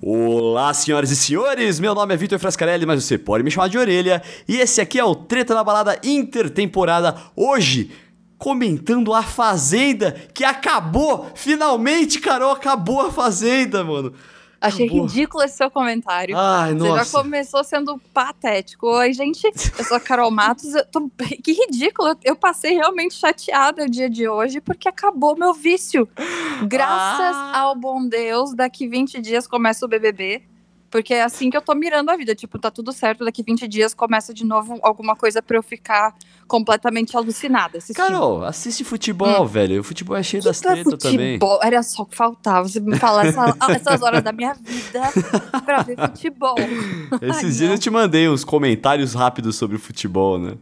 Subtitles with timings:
[0.00, 1.80] Olá, senhoras e senhores!
[1.80, 4.22] Meu nome é Vitor Frascarelli, mas você pode me chamar de orelha.
[4.46, 7.16] E esse aqui é o Treta na Balada Intertemporada.
[7.34, 7.90] Hoje,
[8.38, 11.28] comentando a Fazenda, que acabou!
[11.34, 14.14] Finalmente, Carol, acabou a Fazenda, mano.
[14.60, 15.06] Achei Acabou.
[15.06, 16.36] ridículo esse seu comentário.
[16.36, 17.04] Ai, Você nossa.
[17.12, 18.88] já começou sendo patético.
[18.88, 19.44] Oi, gente,
[19.78, 20.72] eu sou a Carol Matos.
[20.90, 21.08] tô-
[21.44, 22.16] Que ridículo.
[22.24, 26.08] Eu passei realmente chateada o dia de hoje porque acabou meu vício.
[26.66, 27.60] Graças Ah.
[27.60, 30.42] ao bom Deus, daqui 20 dias começa o BBB.
[30.90, 32.34] Porque é assim que eu tô mirando a vida.
[32.34, 36.14] Tipo, tá tudo certo, daqui 20 dias começa de novo alguma coisa pra eu ficar
[36.46, 37.76] completamente alucinada.
[37.78, 37.96] assistindo.
[38.06, 39.80] Carol, assiste futebol, velho.
[39.80, 41.34] O futebol é cheio Que das pra tretas também.
[41.34, 42.66] futebol, Era só o que faltava.
[42.68, 45.02] Você me falar essa- essas horas da minha vida
[45.64, 46.54] pra ver futebol.
[47.20, 47.72] Esses Ai, dias não.
[47.72, 50.54] eu te mandei uns comentários rápidos sobre o futebol, né?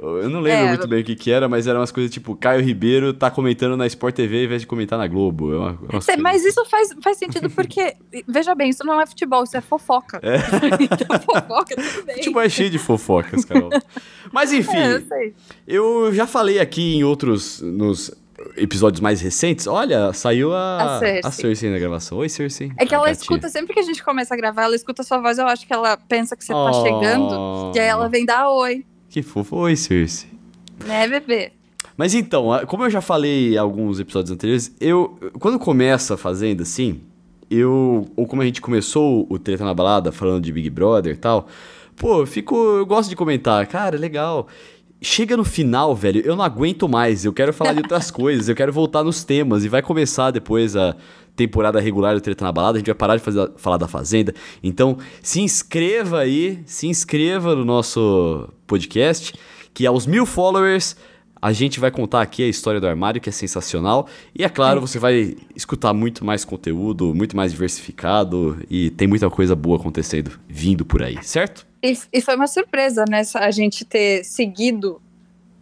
[0.00, 2.36] Eu não lembro É, muito bem o que que era, mas eram umas coisas tipo,
[2.36, 5.52] Caio Ribeiro tá comentando na Sport TV ao invés de comentar na Globo.
[5.52, 7.94] É uma, Cê- coisas mas isso faz, faz sentido porque,
[8.28, 10.20] veja bem, isso não é futebol, isso é fofoca.
[10.80, 12.16] então, fofoca, tudo bem.
[12.16, 13.70] Futebol é cheio de fofocas, Carol.
[14.32, 15.32] Mas enfim, É,
[15.66, 18.10] eu eu já falei aqui em outros, nos
[18.56, 21.20] episódios mais recentes, olha, saiu a, A Cersei.
[21.24, 22.18] a Cersei na gravação.
[22.18, 22.70] Oi, Cersei.
[22.78, 25.18] É que ela escuta, sempre que a gente começa a gravar, ela escuta a sua
[25.18, 28.24] voz, eu acho que ela pensa que você tá Oh, chegando, e aí ela vem
[28.24, 28.84] dar oi,
[29.18, 29.56] Que fofo.
[29.56, 30.30] Oi, Cersei.
[30.86, 31.50] né, bebê?
[31.96, 36.62] Mas então, como eu já falei em alguns episódios anteriores, eu quando começa a Fazenda
[36.62, 37.00] assim,
[37.50, 41.16] eu ou como a gente começou o Treta na Balada falando de Big Brother e
[41.16, 41.48] tal,
[41.96, 44.46] pô, eu fico, eu gosto de comentar, cara, legal.
[45.02, 48.54] Chega no final, velho, eu não aguento mais, eu quero falar de outras coisas, eu
[48.54, 50.94] quero voltar nos temas e vai começar depois a
[51.38, 54.34] temporada regular do Treta na Balada, a gente vai parar de fazer- falar da Fazenda.
[54.62, 59.32] Então, se inscreva aí, se inscreva no nosso podcast,
[59.72, 60.96] que aos mil followers
[61.40, 64.08] a gente vai contar aqui a história do armário, que é sensacional.
[64.36, 69.30] E é claro, você vai escutar muito mais conteúdo, muito mais diversificado e tem muita
[69.30, 71.64] coisa boa acontecendo vindo por aí, certo?
[71.80, 75.00] E, e foi uma surpresa, né, a gente ter seguido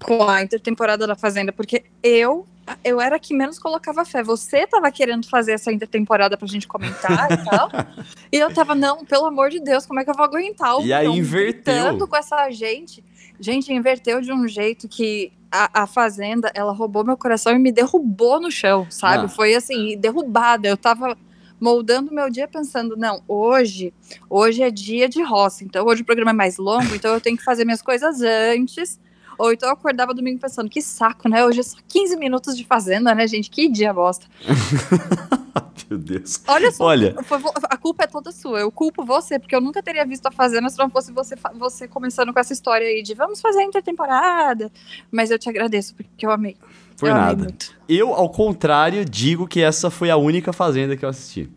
[0.03, 2.47] com a intertemporada da Fazenda, porque eu
[2.83, 4.23] eu era a que menos colocava fé.
[4.25, 7.71] Você tava querendo fazer essa intertemporada pra gente comentar e tal.
[8.33, 10.85] E eu tava, não, pelo amor de Deus, como é que eu vou aguentar o
[10.85, 11.97] E aí inverteu.
[12.09, 13.05] com essa gente?
[13.39, 17.71] Gente, inverteu de um jeito que a, a Fazenda, ela roubou meu coração e me
[17.71, 19.27] derrubou no chão, sabe?
[19.27, 19.29] Ah.
[19.29, 20.67] Foi assim, derrubada.
[20.67, 21.17] Eu tava
[21.61, 23.95] moldando meu dia pensando, não, hoje,
[24.29, 27.37] hoje é dia de roça, então hoje o programa é mais longo, então eu tenho
[27.37, 29.01] que fazer minhas coisas antes.
[29.39, 31.45] Ou então eu acordava domingo pensando, que saco, né?
[31.45, 33.51] Hoje é só 15 minutos de fazenda, né, gente?
[33.51, 34.27] Que dia bosta.
[35.89, 36.43] Meu Deus.
[36.49, 37.15] Olha só, Olha.
[37.23, 37.39] foi
[37.71, 38.59] a culpa é toda sua.
[38.61, 41.87] Eu culpo você, porque eu nunca teria visto a Fazenda se não fosse você, você
[41.87, 44.73] começando com essa história aí de vamos fazer a intertemporada.
[45.13, 46.57] Mas eu te agradeço, porque eu amei.
[46.99, 47.43] Por eu amei nada.
[47.45, 47.77] muito.
[47.89, 51.49] Eu, ao contrário, digo que essa foi a única Fazenda que eu assisti.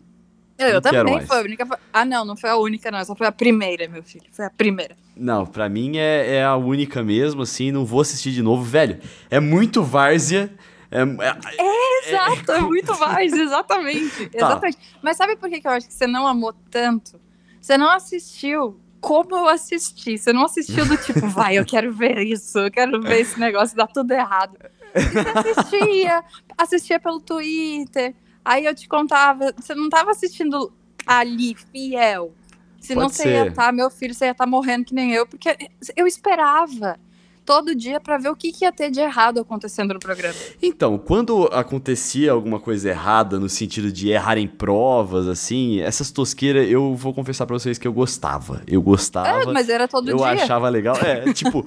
[0.60, 1.26] Eu, também mais.
[1.28, 1.80] foi a única.
[1.92, 2.98] Ah, não, não foi a única, não.
[2.98, 4.26] Essa foi a primeira, meu filho.
[4.32, 4.96] Foi a primeira.
[5.16, 8.62] Não, pra mim é, é a única mesmo, assim, não vou assistir de novo.
[8.62, 8.98] Velho,
[9.30, 10.52] é muito várzea.
[10.90, 14.26] É, é- Exato, é muito mais, exatamente.
[14.30, 14.38] Tá.
[14.38, 14.78] Exatamente.
[15.02, 17.20] Mas sabe por que que eu acho que você não amou tanto?
[17.60, 20.18] Você não assistiu como eu assisti.
[20.18, 23.76] Você não assistiu do tipo, vai, eu quero ver isso, eu quero ver esse negócio,
[23.76, 24.56] dá tudo errado.
[24.94, 26.24] E você assistia,
[26.58, 28.14] assistia pelo Twitter.
[28.44, 30.72] Aí eu te contava, você não tava assistindo
[31.06, 32.32] ali, fiel.
[32.80, 35.54] Senão Pode você ia estar, meu filho, você ia estar morrendo que nem eu, porque
[35.94, 36.98] eu esperava
[37.44, 40.34] todo dia pra ver o que, que ia ter de errado acontecendo no programa.
[40.62, 46.68] Então, quando acontecia alguma coisa errada no sentido de errar em provas, assim, essas tosqueiras,
[46.70, 48.62] eu vou confessar pra vocês que eu gostava.
[48.66, 49.42] Eu gostava.
[49.42, 50.26] É, mas era todo eu dia.
[50.26, 50.96] achava legal.
[50.96, 51.66] É, tipo,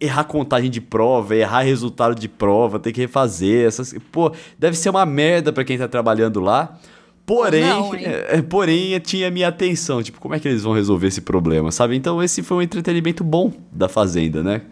[0.00, 3.66] errar contagem de prova, errar resultado de prova, ter que refazer.
[3.66, 6.78] Essas, pô, deve ser uma merda pra quem tá trabalhando lá.
[7.24, 8.02] Porém, Não, hein?
[8.04, 10.02] é, porém, tinha minha atenção.
[10.02, 11.96] Tipo, como é que eles vão resolver esse problema, sabe?
[11.96, 14.62] Então, esse foi um entretenimento bom da Fazenda, né?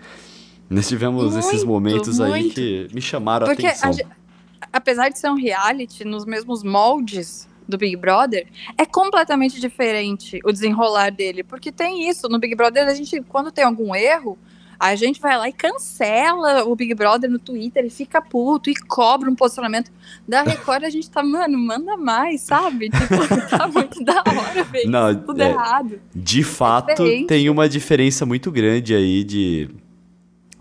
[0.71, 2.55] Nós tivemos esses Muito, momentos aí muito.
[2.55, 3.93] que me chamaram a Porque a atenção.
[3.93, 4.07] ge-
[4.73, 8.47] apesar de ser um reality nos mesmos moldes do Big Brother,
[8.79, 11.43] é completamente diferente o desenrolar dele.
[11.43, 14.39] Porque tem isso, no Big Brother, a gente, quando tem algum erro,
[14.79, 18.75] a gente vai lá e cancela o Big Brother no Twitter e fica puto e
[18.75, 19.91] cobra um posicionamento.
[20.27, 22.89] Da Record, a gente tá, mano, manda mais, sabe?
[22.91, 24.91] Tipo, tá muito da hora, velho.
[24.91, 26.01] Não, Tudo é, errado.
[26.15, 27.27] De fato, diferente.
[27.27, 29.69] tem uma diferença muito grande aí de.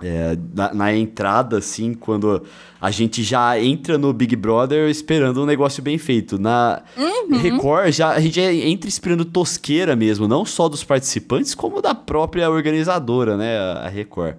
[0.02, 2.44] É, na, na entrada, assim, quando
[2.80, 6.40] a gente já entra no Big Brother esperando um negócio bem feito.
[6.40, 6.82] Na
[7.30, 7.38] Uhum.
[7.38, 12.50] Record, já, a gente entra esperando tosqueira mesmo, não só dos participantes, como da própria
[12.50, 13.58] organizadora, né?
[13.60, 14.36] A a Record.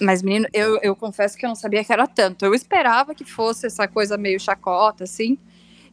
[0.00, 2.44] Mas, menino, eu, eu confesso que eu não sabia que era tanto.
[2.44, 5.36] Eu esperava que fosse essa coisa meio chacota, assim.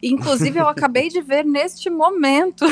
[0.02, 2.64] Inclusive, eu acabei de ver neste momento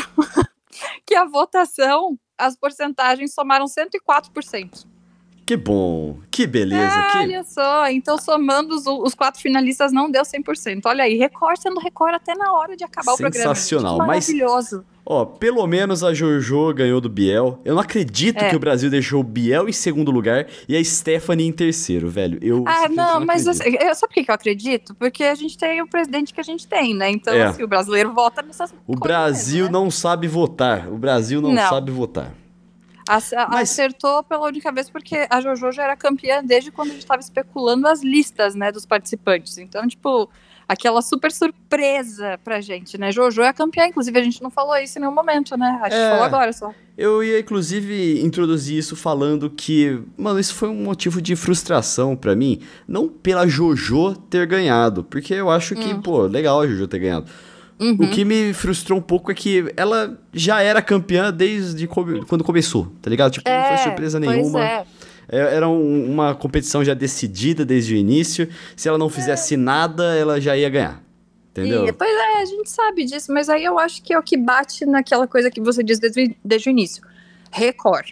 [1.04, 4.86] que a votação, as porcentagens somaram 104%.
[5.46, 6.94] Que bom, que beleza.
[6.94, 7.18] Ah, que...
[7.18, 10.80] Olha só, então somando os, os, quatro finalistas não deu 100%.
[10.86, 13.54] Olha aí, Record sendo Record até na hora de acabar o programa.
[13.54, 14.76] Sensacional, maravilhoso.
[14.76, 17.60] Mas, ó, pelo menos a Jojo ganhou do Biel.
[17.62, 18.48] Eu não acredito é.
[18.48, 22.38] que o Brasil deixou o Biel em segundo lugar e a Stephanie em terceiro, velho.
[22.40, 24.94] Eu Ah, não, não mas assim, eu, sabe por que eu acredito?
[24.94, 27.10] Porque a gente tem o presidente que a gente tem, né?
[27.10, 27.42] Então, é.
[27.42, 29.84] assim, o brasileiro vota nessas O Brasil mesmo, né?
[29.84, 30.88] não sabe votar.
[30.90, 31.68] O Brasil não, não.
[31.68, 32.32] sabe votar.
[33.08, 33.32] Mas...
[33.70, 37.20] Acertou pela única vez porque a JoJo já era campeã desde quando a gente estava
[37.20, 39.58] especulando as listas, né, dos participantes.
[39.58, 40.30] Então, tipo,
[40.68, 43.12] aquela super surpresa pra gente, né?
[43.12, 45.78] Jojo é a campeã, inclusive a gente não falou isso em nenhum momento, né?
[45.82, 46.72] A gente é, falou agora só.
[46.96, 52.34] Eu ia, inclusive, introduzir isso falando que, mano, isso foi um motivo de frustração para
[52.34, 52.60] mim.
[52.86, 56.00] Não pela Jojo ter ganhado, porque eu acho que, hum.
[56.00, 57.26] pô, legal a Jojo ter ganhado.
[57.78, 57.96] Uhum.
[58.00, 62.92] O que me frustrou um pouco é que ela já era campeã desde quando começou,
[63.02, 63.32] tá ligado?
[63.32, 64.64] Tipo, é, não foi é, surpresa nenhuma.
[64.64, 64.84] É.
[65.28, 65.38] é.
[65.56, 68.48] Era um, uma competição já decidida desde o início.
[68.76, 69.56] Se ela não fizesse é.
[69.56, 71.02] nada, ela já ia ganhar.
[71.50, 71.86] Entendeu?
[71.86, 74.36] E, pois é, a gente sabe disso, mas aí eu acho que é o que
[74.36, 77.02] bate naquela coisa que você diz desde, desde o início.
[77.52, 78.10] Record.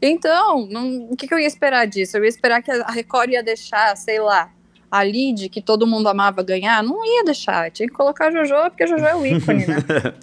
[0.00, 2.16] Então, não, o que, que eu ia esperar disso?
[2.16, 4.50] Eu ia esperar que a Record ia deixar, sei lá,
[4.90, 7.70] a Lid, que todo mundo amava ganhar, não ia deixar.
[7.70, 9.76] Tinha que colocar a Jojo, porque a Jojo é o ícone, né?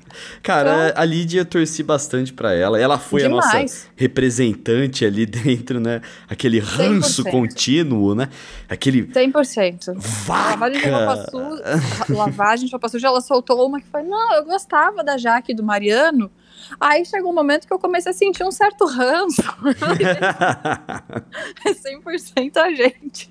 [0.42, 2.80] Cara, então, a Lid eu torci bastante para ela.
[2.80, 3.54] Ela foi demais.
[3.54, 6.02] a nossa representante ali dentro, né?
[6.28, 7.32] Aquele ranço 100%.
[7.32, 8.30] contínuo, né?
[8.68, 9.04] Aquele.
[9.04, 9.94] 100%.
[9.98, 10.50] Vaca!
[10.52, 11.64] Lavagem de roupa suja.
[12.10, 15.64] lavagem de roupa suja, ela soltou uma que foi: não, eu gostava da Jaque do
[15.64, 16.32] Mariano.
[16.80, 19.42] Aí chegou um momento que eu comecei a sentir um certo ranço.
[21.66, 23.30] é 100% a gente.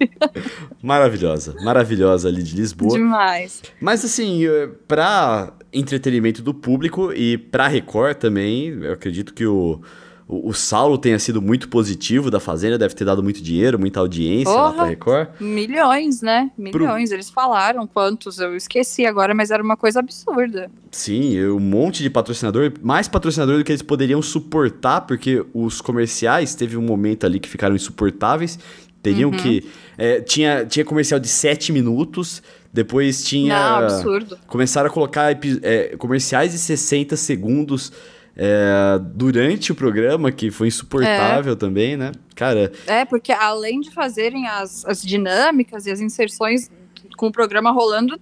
[0.83, 2.97] Maravilhosa, maravilhosa ali de Lisboa.
[2.97, 3.63] Demais.
[3.81, 9.81] Mas assim, eh, pra entretenimento do público e pra Record também, eu acredito que o
[10.27, 14.01] o, o, Saulo tenha sido muito positivo da Fazenda, deve ter dado muito dinheiro, muita
[14.01, 15.29] audiência Porra, lá pra Record.
[15.39, 16.51] Milhões, né?
[16.57, 17.11] Milhões.
[17.11, 17.17] Pro...
[17.17, 20.71] Eles falaram quantos, eu esqueci agora, mas era uma coisa absurda.
[20.91, 26.55] Sim, um monte de patrocinador, mais patrocinador do que eles poderiam suportar, porque os comerciais
[26.55, 28.59] teve um momento ali que ficaram insuportáveis.
[29.05, 29.37] Teriam uhum.
[29.37, 29.69] que.
[29.99, 32.43] É, tinha, tinha comercial de 7 minutos.
[32.73, 33.55] Depois tinha.
[33.55, 34.39] Não, absurdo.
[34.47, 37.93] Começaram a colocar é, comerciais de 60 segundos
[38.37, 41.57] é, durante o programa, que foi insuportável é.
[41.57, 42.13] também, né?
[42.35, 42.73] Cara.
[42.87, 46.71] É, porque além de fazerem as, as dinâmicas e as inserções
[47.17, 48.19] com o programa rolando,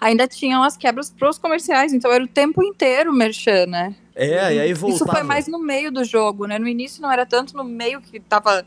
[0.00, 3.94] ainda tinham as quebras pros comerciais, então era o tempo inteiro merchan, né?
[4.14, 5.04] É, e aí voltava.
[5.04, 6.58] Isso foi mais no meio do jogo, né?
[6.58, 8.64] No início não era tanto no meio que tava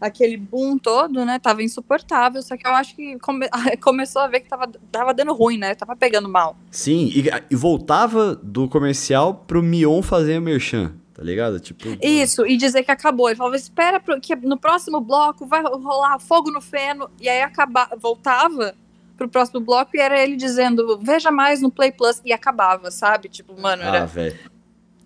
[0.00, 1.38] aquele boom todo, né?
[1.38, 3.46] Tava insuportável, só que eu acho que come...
[3.82, 5.74] começou a ver que tava, tava dando ruim, né?
[5.74, 6.56] Tava pegando mal.
[6.70, 10.94] Sim, e, e voltava do comercial pro Mion fazer o merchan.
[11.12, 11.60] Tá ligado?
[11.60, 11.98] Tipo.
[12.00, 13.28] Isso, e dizer que acabou.
[13.28, 17.10] Ele falava, espera que no próximo bloco vai rolar fogo no feno.
[17.20, 17.90] E aí acaba...
[17.98, 18.74] voltava
[19.18, 22.22] pro próximo bloco e era ele dizendo, veja mais no Play Plus.
[22.24, 23.28] E acabava, sabe?
[23.28, 24.04] Tipo, mano, era.
[24.04, 24.38] Ah, velho.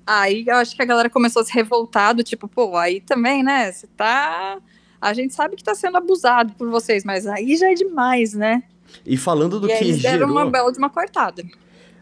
[0.07, 3.43] Aí eu acho que a galera começou a se revoltar, do tipo, pô, aí também,
[3.43, 3.73] né?
[3.73, 4.59] Você tá
[5.05, 8.63] a gente sabe que está sendo abusado por vocês, mas aí já é demais, né?
[9.05, 10.19] E falando do e que eles gerou...
[10.19, 11.45] deram uma bela de uma cortada.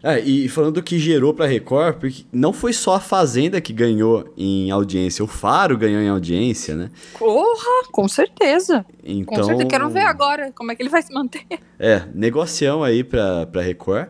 [0.01, 3.73] É, e falando do que gerou pra Record, porque não foi só a Fazenda que
[3.73, 6.89] ganhou em audiência, o Faro ganhou em audiência, né?
[7.19, 8.85] Porra, com certeza.
[9.03, 9.37] Então...
[9.37, 11.45] Com certeza, quero ver agora como é que ele vai se manter.
[11.77, 14.07] É, negocião aí pra, pra Record.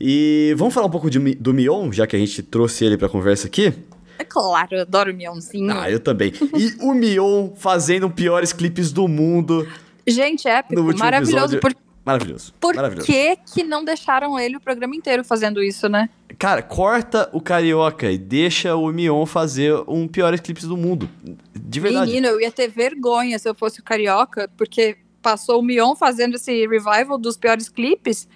[0.00, 3.10] E vamos falar um pouco de, do Mion, já que a gente trouxe ele pra
[3.10, 3.74] conversa aqui?
[4.18, 5.72] É claro, eu adoro o Mionzinho.
[5.72, 6.32] Ah, eu também.
[6.56, 9.68] E o Mion fazendo piores clipes do mundo.
[10.06, 11.58] Gente, épico, maravilhoso.
[11.58, 11.74] Por...
[12.04, 12.52] Maravilhoso.
[12.60, 13.06] Por maravilhoso.
[13.06, 16.10] que que não deixaram ele o programa inteiro fazendo isso, né?
[16.36, 21.08] Cara, corta o Carioca e deixa o Mion fazer um piores clipes do mundo.
[21.54, 22.06] De verdade.
[22.06, 26.34] Menino, eu ia ter vergonha se eu fosse o Carioca, porque passou o Mion fazendo
[26.34, 28.26] esse revival dos piores clipes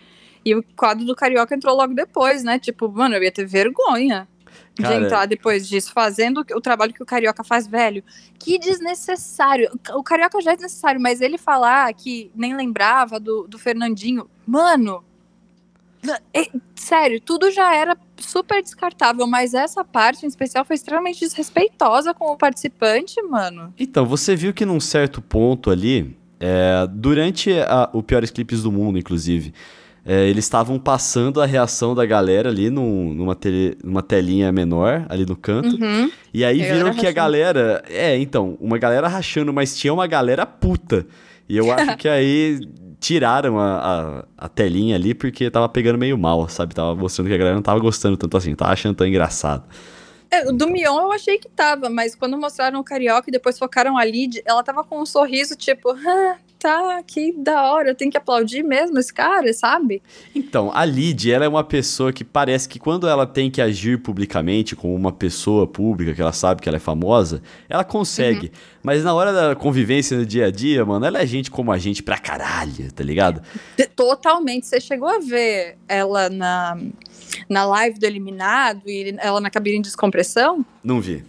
[0.44, 2.56] e o quadro do Carioca entrou logo depois, né?
[2.56, 4.28] Tipo, mano, eu ia ter vergonha.
[4.82, 4.98] Cara...
[4.98, 8.04] de entrar depois disso, fazendo o trabalho que o Carioca faz, velho.
[8.38, 9.70] Que desnecessário.
[9.94, 14.28] O Carioca já é desnecessário, mas ele falar que nem lembrava do, do Fernandinho.
[14.46, 15.02] Mano.
[16.32, 22.14] É, sério, tudo já era super descartável, mas essa parte em especial foi extremamente desrespeitosa
[22.14, 23.74] com o participante, mano.
[23.78, 28.70] Então, você viu que num certo ponto ali, é, durante a, o Piores Clipes do
[28.70, 29.52] Mundo, inclusive,
[30.06, 35.04] é, eles estavam passando a reação da galera ali num, numa, tele, numa telinha menor,
[35.08, 35.76] ali no canto.
[35.82, 36.08] Uhum.
[36.32, 37.82] E aí viram que a galera.
[37.88, 41.04] É, então, uma galera rachando, mas tinha uma galera puta.
[41.48, 42.60] E eu acho que aí
[43.00, 46.72] tiraram a, a, a, telinha ali porque tava pegando meio mal, sabe?
[46.72, 49.64] Tava mostrando que a galera não tava gostando tanto assim, tava achando tão engraçado.
[50.30, 53.96] É, do Mion eu achei que tava, mas quando mostraram o Carioca e depois focaram
[53.96, 58.10] a Lid, ela tava com um sorriso tipo, ah, tá, que da hora, eu tenho
[58.10, 60.02] que aplaudir mesmo esse cara, sabe?
[60.34, 64.02] Então, a Lid, ela é uma pessoa que parece que quando ela tem que agir
[64.02, 68.46] publicamente como uma pessoa pública, que ela sabe que ela é famosa, ela consegue.
[68.46, 68.52] Uhum.
[68.82, 71.78] Mas na hora da convivência no dia a dia, mano, ela é gente como a
[71.78, 73.42] gente pra caralho, tá ligado?
[73.94, 74.66] Totalmente.
[74.66, 76.76] Você chegou a ver ela na
[77.48, 80.64] na live do Eliminado e ela na cabine de descompressão?
[80.82, 81.24] Não vi.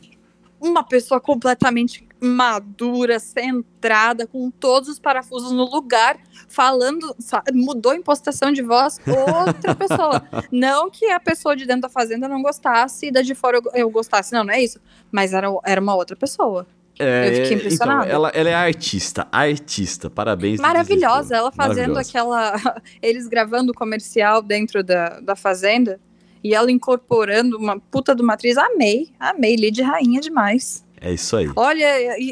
[0.59, 7.15] Uma pessoa completamente madura, centrada, com todos os parafusos no lugar, falando,
[7.53, 10.23] mudou a impostação de voz, outra pessoa.
[10.51, 13.71] não que a pessoa de dentro da fazenda não gostasse e da de fora eu,
[13.73, 14.79] eu gostasse, não, não é isso.
[15.11, 16.65] Mas era, era uma outra pessoa.
[16.99, 18.05] É, eu fiquei então, impressionada.
[18.05, 20.59] Então, ela, ela é artista, artista, parabéns.
[20.59, 22.09] Maravilhosa, ela fazendo Maravilhosa.
[22.09, 22.81] aquela.
[23.01, 25.99] Eles gravando o comercial dentro da, da fazenda
[26.43, 28.57] e ela incorporando uma puta de uma atriz.
[28.57, 30.86] Amei, amei, Lid Rainha demais.
[30.99, 31.49] É isso aí.
[31.55, 31.87] Olha,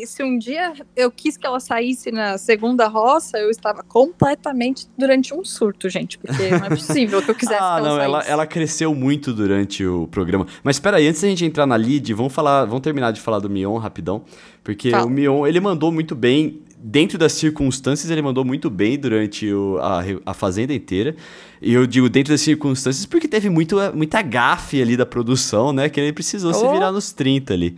[0.08, 5.34] se um dia eu quis que ela saísse na segunda roça, eu estava completamente durante
[5.34, 6.18] um surto, gente.
[6.18, 9.32] Porque não é possível que eu quisesse ah, que ela não, ela, ela, cresceu muito
[9.32, 10.48] durante o programa.
[10.64, 13.40] Mas espera aí, antes da gente entrar na lead, vamos falar, vamos terminar de falar
[13.40, 14.24] do Mion rapidão.
[14.64, 15.06] Porque Fala.
[15.06, 19.78] o Mion, ele mandou muito bem dentro das circunstâncias, ele mandou muito bem durante o,
[19.80, 21.16] a, a Fazenda inteira.
[21.62, 25.88] E eu digo dentro das circunstâncias porque teve muito, muita gafe ali da produção, né?
[25.88, 26.54] Que ele precisou oh.
[26.54, 27.76] se virar nos 30 ali.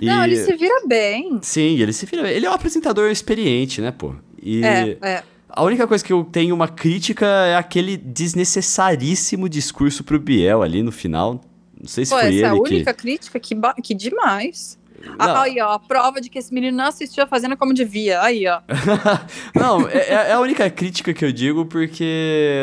[0.00, 0.06] E...
[0.06, 1.38] Não, ele se vira bem.
[1.42, 2.32] Sim, ele se vira bem.
[2.32, 4.14] Ele é um apresentador experiente, né, pô?
[4.42, 5.22] E é, é.
[5.48, 10.82] A única coisa que eu tenho uma crítica é aquele desnecessaríssimo discurso pro Biel ali
[10.82, 11.40] no final.
[11.78, 12.44] Não sei se pô, foi essa ele.
[12.44, 13.00] Essa é a única que...
[13.00, 13.40] crítica?
[13.40, 14.78] Que, que demais.
[15.18, 15.36] Não.
[15.36, 18.20] Aí, ó, a prova de que esse menino não assistiu a Fazenda como devia.
[18.20, 18.60] Aí, ó.
[19.58, 22.62] não, é, é, é, a única crítica que eu digo, porque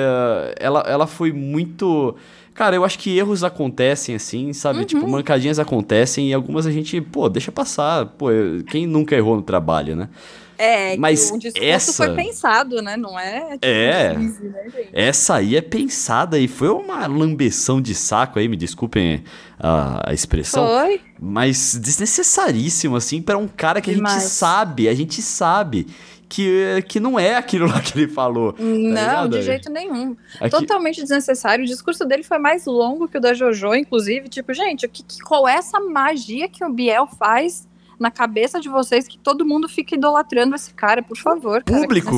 [0.60, 2.15] ela, ela foi muito.
[2.58, 4.84] Cara, eu acho que erros acontecem assim, sabe?
[4.84, 5.06] Tipo, uhum.
[5.06, 8.08] Tipo, mancadinhas acontecem e algumas a gente, pô, deixa passar.
[8.08, 8.30] Pô,
[8.72, 10.10] quem nunca errou no trabalho, né?
[10.58, 11.94] É, mas o discurso essa...
[11.94, 12.98] foi pensado, né?
[12.98, 13.52] Não é?
[13.52, 14.16] Tipo, é.
[14.16, 19.24] Easy, né, essa aí é pensada e foi uma lambeção de saco aí, me desculpem
[19.60, 20.66] a, a expressão.
[20.66, 21.00] Foi.
[21.20, 24.16] Mas desnecessaríssimo, assim, para um cara que Demais.
[24.16, 25.86] a gente sabe, a gente sabe
[26.29, 28.53] que, que não é aquilo lá que ele falou.
[28.53, 30.15] Tá não, de jeito nenhum.
[30.39, 30.50] Aqui...
[30.50, 31.63] Totalmente desnecessário.
[31.63, 34.27] O discurso dele foi mais longo que o da JoJo, inclusive.
[34.29, 37.67] Tipo, gente, que, que, qual é essa magia que o Biel faz
[38.00, 42.12] na cabeça de vocês que todo mundo fica idolatrando esse cara, por favor, cara, público,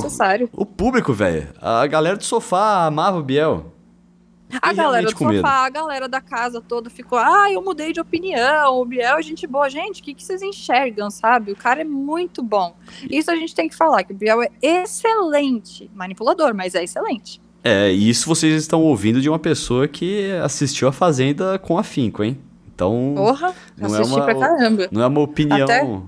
[0.52, 1.48] O público, velho.
[1.62, 3.74] A galera do sofá amava o Biel.
[4.62, 8.82] A galera do sofá, a galera da casa toda ficou, ah, eu mudei de opinião,
[8.82, 9.70] o Biel é gente boa.
[9.70, 11.52] Gente, o que, que vocês enxergam, sabe?
[11.52, 12.76] O cara é muito bom.
[13.10, 15.90] Isso a gente tem que falar, que o Biel é excelente.
[15.94, 17.40] Manipulador, mas é excelente.
[17.64, 22.24] É, e isso vocês estão ouvindo de uma pessoa que assistiu a Fazenda com afinco,
[22.24, 22.40] hein?
[22.74, 23.14] Então.
[23.16, 24.88] Porra, não é uma, pra caramba.
[24.92, 26.08] Não é uma opinião.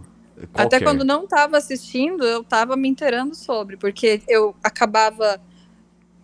[0.53, 5.39] Até, até quando não tava assistindo, eu tava me inteirando sobre, porque eu acabava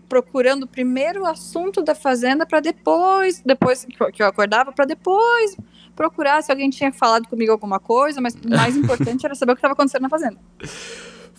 [0.07, 5.57] procurando primeiro o assunto da fazenda para depois, depois que eu acordava, para depois
[5.95, 9.55] procurar se alguém tinha falado comigo alguma coisa, mas o mais importante era saber o
[9.55, 10.37] que estava acontecendo na fazenda.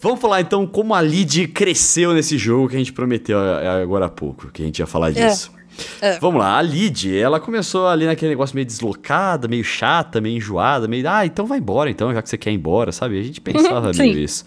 [0.00, 4.10] Vamos falar então como a Lid cresceu nesse jogo que a gente prometeu agora há
[4.10, 5.12] pouco, que a gente ia falar é.
[5.12, 5.52] disso.
[5.54, 5.58] É.
[6.00, 6.18] É.
[6.18, 10.88] Vamos lá, a Lid, ela começou ali naquele negócio meio deslocada, meio chata, meio enjoada,
[10.88, 11.08] meio.
[11.08, 13.18] Ah, então vai embora então, já que você quer ir embora, sabe?
[13.18, 14.44] A gente pensava meio isso.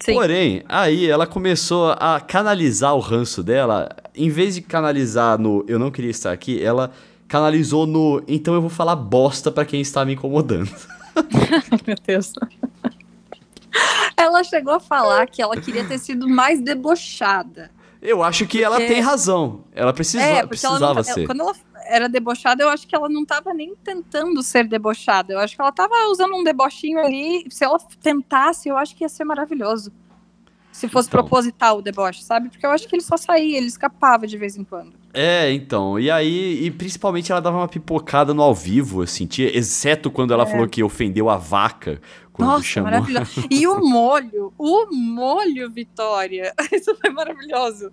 [0.00, 0.14] Sim.
[0.14, 5.78] Porém, aí ela começou a canalizar o ranço dela, em vez de canalizar no eu
[5.78, 6.92] não queria estar aqui, ela
[7.26, 10.70] canalizou no então eu vou falar bosta para quem está me incomodando.
[11.86, 12.32] Meu Deus.
[14.16, 17.70] Ela chegou a falar que ela queria ter sido mais debochada.
[18.00, 18.64] Eu acho que porque...
[18.64, 19.64] ela tem razão.
[19.74, 21.26] Ela precisa, é, precisava ela não, ser.
[21.26, 21.54] Quando ela
[21.88, 25.32] era debochada, eu acho que ela não estava nem tentando ser debochada.
[25.32, 27.44] Eu acho que ela estava usando um debochinho ali.
[27.50, 29.92] Se ela tentasse, eu acho que ia ser maravilhoso.
[30.70, 31.20] Se fosse então.
[31.20, 32.50] proposital o deboche, sabe?
[32.50, 34.92] Porque eu acho que ele só saía, ele escapava de vez em quando.
[35.12, 35.98] É, então.
[35.98, 40.32] E aí, e principalmente ela dava uma pipocada no ao vivo, eu sentia, exceto quando
[40.32, 40.46] ela é.
[40.46, 42.00] falou que ofendeu a vaca.
[42.38, 42.92] Nossa, chamou.
[42.92, 43.44] maravilhoso.
[43.50, 46.54] E o molho, o molho, Vitória.
[46.70, 47.90] Isso foi maravilhoso.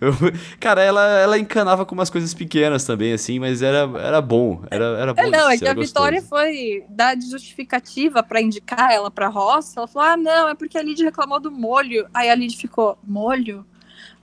[0.00, 0.12] Eu,
[0.60, 4.62] cara, ela, ela encanava com umas coisas pequenas também, assim, mas era, era bom.
[4.70, 5.22] Era, era bom.
[5.22, 5.88] É, não, é que a gostoso.
[5.88, 9.80] Vitória foi dar de justificativa para indicar ela pra roça.
[9.80, 12.06] Ela falou: ah, não, é porque a Lid reclamou do molho.
[12.14, 13.64] Aí a Lid ficou: molho?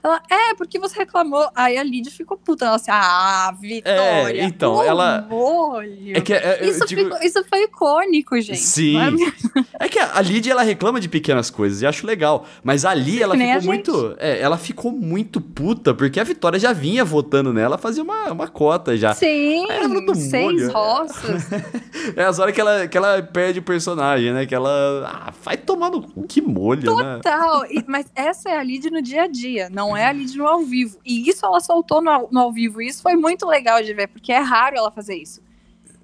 [0.06, 1.48] Ela, é, porque você reclamou.
[1.54, 2.64] Aí a Lidia ficou puta.
[2.66, 4.40] Ela assim, ah, Vitória.
[4.40, 6.16] É, então, ela- Molho.
[6.16, 8.58] É que é, isso, digo- ficou- isso foi icônico, gente.
[8.60, 8.92] Sim.
[8.94, 12.46] Não é- É que a Lidia, ela reclama de pequenas coisas e acho legal.
[12.62, 14.16] Mas ali ela ficou muito.
[14.18, 18.48] É, ela ficou muito puta, porque a Vitória já vinha votando nela, fazia uma, uma
[18.48, 19.14] cota já.
[19.14, 21.46] Sim, É, ela seis roças.
[22.16, 24.46] É as horas que ela, que ela perde o personagem, né?
[24.46, 24.70] Que ela.
[25.26, 27.16] Ah, vai tomar no cu, que molho, né?
[27.16, 27.64] Total.
[27.86, 30.62] Mas essa é a Lid no dia a dia, não é a Lid no ao
[30.62, 30.98] vivo.
[31.04, 32.80] E isso ela soltou no, ao- no ao vivo.
[32.82, 35.40] E isso foi muito legal de ver, porque é raro ela fazer isso.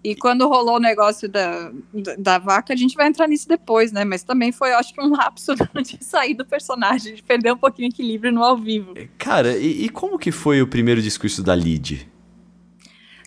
[0.04, 3.92] E quando rolou o negócio da, da, da vaca, a gente vai entrar nisso depois,
[3.92, 4.04] né?
[4.04, 7.88] Mas também foi, acho que um lapso de sair do personagem, de perder um pouquinho
[7.88, 8.94] o equilíbrio no ao vivo.
[9.16, 12.10] Cara, e, e como que foi o primeiro discurso da Lid?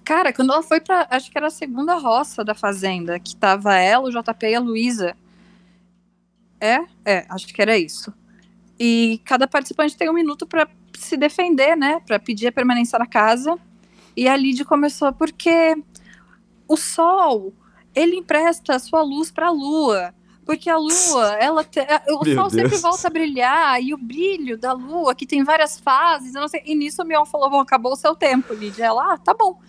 [0.03, 1.07] Cara, quando ela foi pra.
[1.10, 4.60] Acho que era a segunda roça da Fazenda, que tava ela, o JP e a
[4.60, 5.15] Luísa.
[6.60, 6.79] É?
[7.05, 8.13] É, acho que era isso.
[8.79, 10.67] E cada participante tem um minuto pra
[10.98, 12.01] se defender, né?
[12.05, 13.58] Pra pedir a permanência na casa.
[14.15, 15.75] E a Lid começou porque
[16.67, 17.53] o sol,
[17.94, 20.13] ele empresta a sua luz pra lua.
[20.46, 21.79] Porque a lua, ela te-
[22.10, 22.82] o Meu sol sempre Deus.
[22.82, 26.62] volta a brilhar e o brilho da lua, que tem várias fases, eu não sei.
[26.65, 28.79] E nisso o Mion falou: bom, acabou o seu tempo, Lid.
[28.82, 29.60] Ela, ah, tá bom.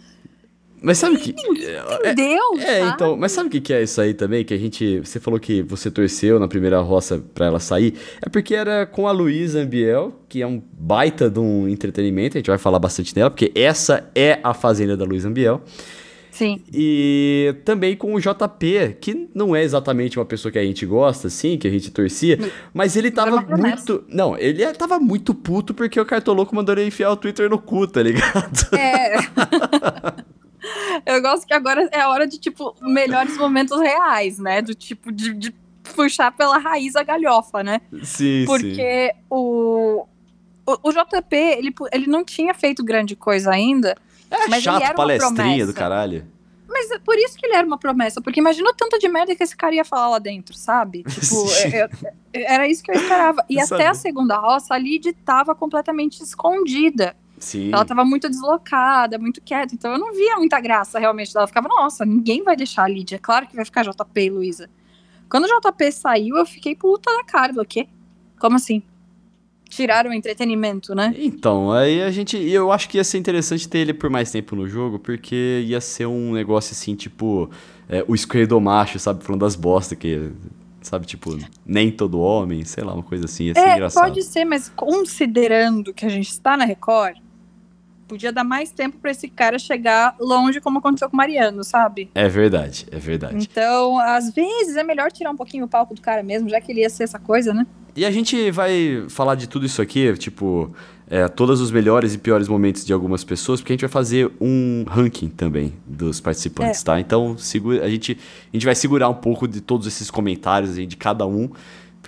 [0.87, 1.35] Mas sabe o que.
[2.05, 2.93] É, Deus, é, sabe?
[2.95, 4.45] então, mas sabe o que é isso aí também?
[4.45, 5.00] Que a gente.
[5.00, 7.95] Você falou que você torceu na primeira roça pra ela sair.
[8.25, 12.37] É porque era com a Luísa Ambiel, que é um baita de um entretenimento.
[12.37, 15.61] A gente vai falar bastante dela, porque essa é a fazenda da Luísa Ambiel.
[16.31, 16.62] Sim.
[16.73, 21.26] E também com o JP, que não é exatamente uma pessoa que a gente gosta,
[21.26, 22.38] assim, que a gente torcia,
[22.73, 24.05] mas ele Mas é tava muito.
[24.09, 27.59] Não, ele é- tava muito puto porque o Cartoloco mandou ele enfiar o Twitter no
[27.59, 28.69] cu, tá ligado?
[28.76, 29.16] É.
[31.06, 34.61] Eu gosto que agora é a hora de, tipo, melhores momentos reais, né?
[34.62, 35.54] Do tipo, de, de
[35.94, 37.80] puxar pela raiz a galhofa, né?
[38.02, 38.44] sim, sim.
[38.46, 40.04] Porque o,
[40.66, 43.96] o, o JP, ele, ele não tinha feito grande coisa ainda,
[44.30, 46.26] É mas ele chato, era uma palestrinha do caralho.
[46.68, 49.35] mas é por isso que ele era uma promessa, porque imagina o tanto de merda
[49.37, 51.04] que esse cara ia falar lá dentro, sabe?
[51.08, 51.68] Tipo, Sim.
[51.68, 51.88] é-
[52.32, 53.44] é- era isso que eu esperava.
[53.49, 53.90] E Eu até sabia.
[53.90, 57.16] a segunda roça, a Lid tava completamente escondida.
[57.38, 57.71] Sim.
[57.73, 61.37] Ela tava muito deslocada, muito quieta, então eu não via muita graça realmente.
[61.37, 63.19] Ela ficava, nossa, ninguém vai deixar a Lídia.
[63.19, 64.71] Claro que vai ficar JP e Luísa.
[65.28, 67.53] Quando o JP saiu, eu fiquei puta da cara.
[67.55, 67.88] Eu, O quê?
[68.38, 68.83] Como assim?
[69.68, 71.12] Tiraram o entretenimento, né?
[71.18, 72.37] Então, aí a gente.
[72.37, 75.81] Eu acho que ia ser interessante ter ele por mais tempo no jogo, porque ia
[75.81, 77.51] ser um negócio assim, tipo.
[77.88, 79.25] é, o esquerdo macho, sabe?
[79.25, 80.31] Falando das bosta que.
[80.81, 84.05] Sabe, tipo, nem todo homem, sei lá, uma coisa assim, ia É, engraçado.
[84.05, 87.16] pode ser, mas considerando que a gente está na Record,
[88.07, 92.11] podia dar mais tempo pra esse cara chegar longe, como aconteceu com o Mariano, sabe?
[92.14, 93.37] É verdade, é verdade.
[93.51, 96.71] Então, às vezes é melhor tirar um pouquinho o palco do cara mesmo, já que
[96.73, 97.66] ele ia ser essa coisa, né?
[97.97, 100.71] E a gente vai falar de tudo isso aqui, tipo,
[101.09, 104.31] é, todos os melhores e piores momentos de algumas pessoas, porque a gente vai fazer
[104.40, 106.85] um ranking também dos participantes, É.
[106.85, 107.01] tá?
[107.01, 108.19] Então, segura, a, gente,
[108.53, 111.49] a gente vai segurar um pouco de todos esses comentários aí de cada um,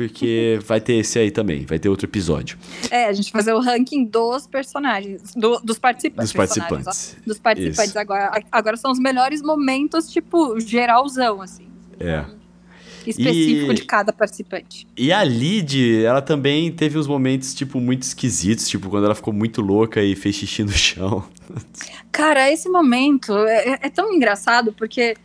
[0.07, 2.57] porque vai ter esse aí também, vai ter outro episódio
[2.91, 6.31] É, a gente vai fazer o ranking dos personagens, do- dos participantes.
[6.31, 7.17] dos participantes.
[7.19, 7.23] ó.
[7.27, 7.99] Dos participantes Isso.
[7.99, 8.43] agora.
[8.53, 11.67] Agora são os melhores momentos, tipo, geralzão, assim.
[11.99, 12.25] É.
[13.07, 14.87] Específico E- de cada participante.
[14.97, 19.33] E a Lid, ela também teve uns momentos, tipo, muito esquisitos, tipo, quando ela ficou
[19.33, 21.25] muito louca e fez xixi no chão.
[22.13, 25.17] Cara, esse momento é, é- é tão engraçado porque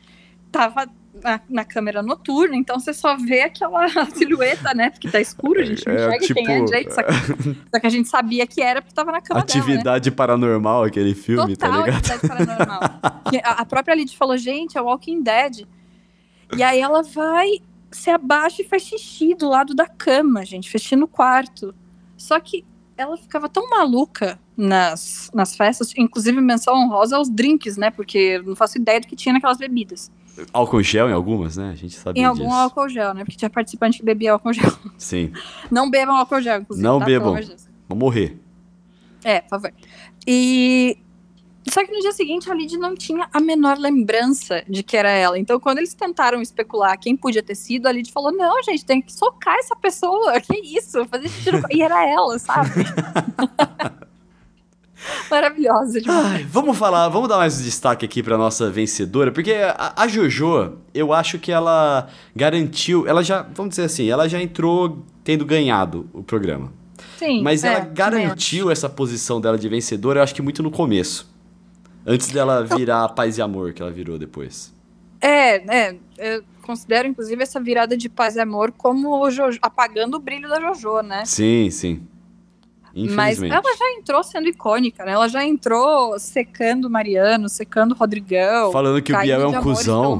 [0.51, 0.87] tava
[1.23, 4.89] na, na câmera noturna, então você só vê aquela silhueta, né?
[4.89, 6.93] Porque tá escuro, a gente não É, enxerga quem é tipo, direito.
[6.93, 7.13] Só que,
[7.73, 9.61] só que a gente sabia que era porque tava na cama dela, né?
[9.61, 11.97] Atividade paranormal, aquele filme, Total tá ligado?
[11.97, 12.79] atividade paranormal.
[13.43, 15.65] A, a própria Lid falou, gente, é Walking Dead.
[16.55, 17.49] E aí ela vai,
[17.89, 21.73] se abaixa e faz xixi do lado da cama, gente, faz xixi no quarto.
[22.15, 22.63] Só que
[22.95, 27.89] ela ficava tão maluca nas, nas festas, inclusive menção honrosa aos drinks, né?
[27.89, 30.11] Porque eu não faço ideia do que tinha naquelas bebidas.
[30.51, 31.69] Álcool gel em algumas, né?
[31.71, 32.55] A gente sabia Em algum disso.
[32.55, 33.23] álcool gel, né?
[33.23, 34.71] Porque tinha participante que bebia álcool gel.
[34.97, 35.31] Sim.
[35.69, 36.83] Não bebam álcool gel, inclusive.
[36.83, 37.05] Não tá?
[37.05, 37.35] Bebam.
[37.87, 38.39] Vou morrer.
[39.23, 39.73] É, por favor.
[40.27, 40.97] E.
[41.69, 45.09] Só que no dia seguinte a Lid não tinha a menor lembrança de que era
[45.09, 45.39] ela.
[45.39, 49.01] Então, quando eles tentaram especular quem podia ter sido, a Lid falou: Não, gente, tem
[49.01, 50.33] que socar essa pessoa.
[50.41, 51.05] Que isso?
[51.05, 51.51] Fazer xixi.
[51.71, 52.69] E era ela, sabe?
[55.29, 56.25] Maravilhosa demais.
[56.25, 60.77] Ai, vamos falar, vamos dar mais destaque aqui pra nossa vencedora, porque a, a Jojo,
[60.93, 66.09] eu acho que ela garantiu, ela já, vamos dizer assim, ela já entrou tendo ganhado
[66.13, 66.71] o programa.
[67.17, 67.41] Sim.
[67.41, 71.31] Mas é, ela garantiu essa posição dela de vencedora, eu acho que muito no começo.
[72.05, 74.73] Antes dela virar a paz e amor que ela virou depois.
[75.21, 75.95] É, é.
[76.17, 80.49] Eu considero, inclusive, essa virada de paz e amor como o Jojo, apagando o brilho
[80.49, 81.23] da Jojo, né?
[81.25, 82.05] Sim, sim.
[82.95, 85.13] Mas ela já entrou sendo icônica, né?
[85.13, 88.71] Ela já entrou secando Mariano, secando Rodrigão.
[88.71, 90.19] Falando que o Biel é um cuzão.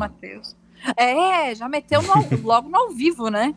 [0.98, 3.54] É, já meteu no, logo no ao vivo, né?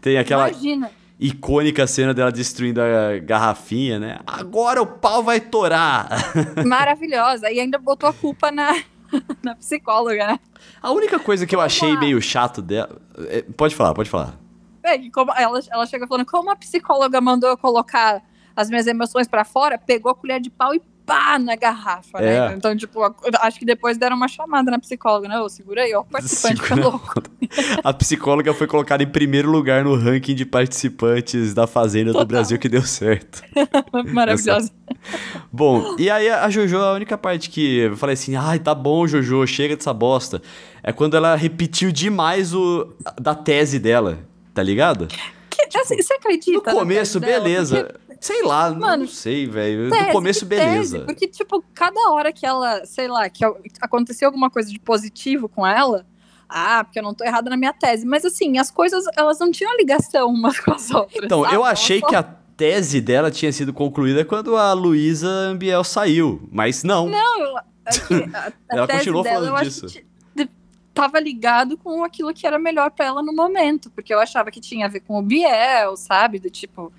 [0.00, 0.90] Tem aquela Imagina.
[1.18, 4.20] icônica cena dela destruindo a garrafinha, né?
[4.26, 6.08] Agora o pau vai torar.
[6.64, 7.50] Maravilhosa.
[7.50, 8.80] E ainda botou a culpa na,
[9.42, 10.40] na psicóloga, né?
[10.80, 12.96] A única coisa que eu achei meio chato dela.
[13.28, 14.38] É, pode falar, pode falar.
[14.84, 18.22] É, como ela, ela chega falando, como a psicóloga mandou eu colocar
[18.56, 22.34] as minhas emoções para fora, pegou a colher de pau e pá na garrafa, né?
[22.34, 22.48] é.
[22.48, 22.54] né?
[22.56, 23.00] Então, tipo,
[23.40, 25.40] acho que depois deram uma chamada na psicóloga, né?
[25.40, 27.22] Ô, segura aí, ó, o participante fica louco.
[27.82, 32.24] A psicóloga foi colocada em primeiro lugar no ranking de participantes da Fazenda Total.
[32.24, 33.42] do Brasil que deu certo.
[34.12, 34.70] Maravilhosa.
[35.52, 39.06] Bom, e aí a Jojo, a única parte que eu falei assim, ai, tá bom,
[39.06, 40.40] Jojo, chega dessa bosta,
[40.82, 44.20] é quando ela repetiu demais o da tese dela,
[44.54, 45.08] tá ligado?
[45.50, 46.72] Que, tipo, assim, você acredita?
[46.72, 47.84] No começo, beleza.
[47.84, 49.90] Porque Sei lá, Mano, não sei, velho.
[49.90, 51.00] No começo, beleza.
[51.00, 53.44] Tese, porque, tipo, cada hora que ela, sei lá, que
[53.80, 56.06] aconteceu alguma coisa de positivo com ela,
[56.48, 58.06] ah, porque eu não tô errada na minha tese.
[58.06, 61.24] Mas assim, as coisas, elas não tinham ligação umas com as outras.
[61.24, 61.56] Então, sabe?
[61.56, 62.06] eu achei só...
[62.06, 67.08] que a tese dela tinha sido concluída quando a Luísa Ambiel saiu, mas não.
[67.08, 67.62] Não, é
[68.36, 69.86] a, a ela continuou dela, falando disso.
[70.94, 74.60] Tava ligado com aquilo que era melhor para ela no momento, porque eu achava que
[74.60, 76.38] tinha a ver com o Biel, sabe?
[76.38, 76.92] Do tipo,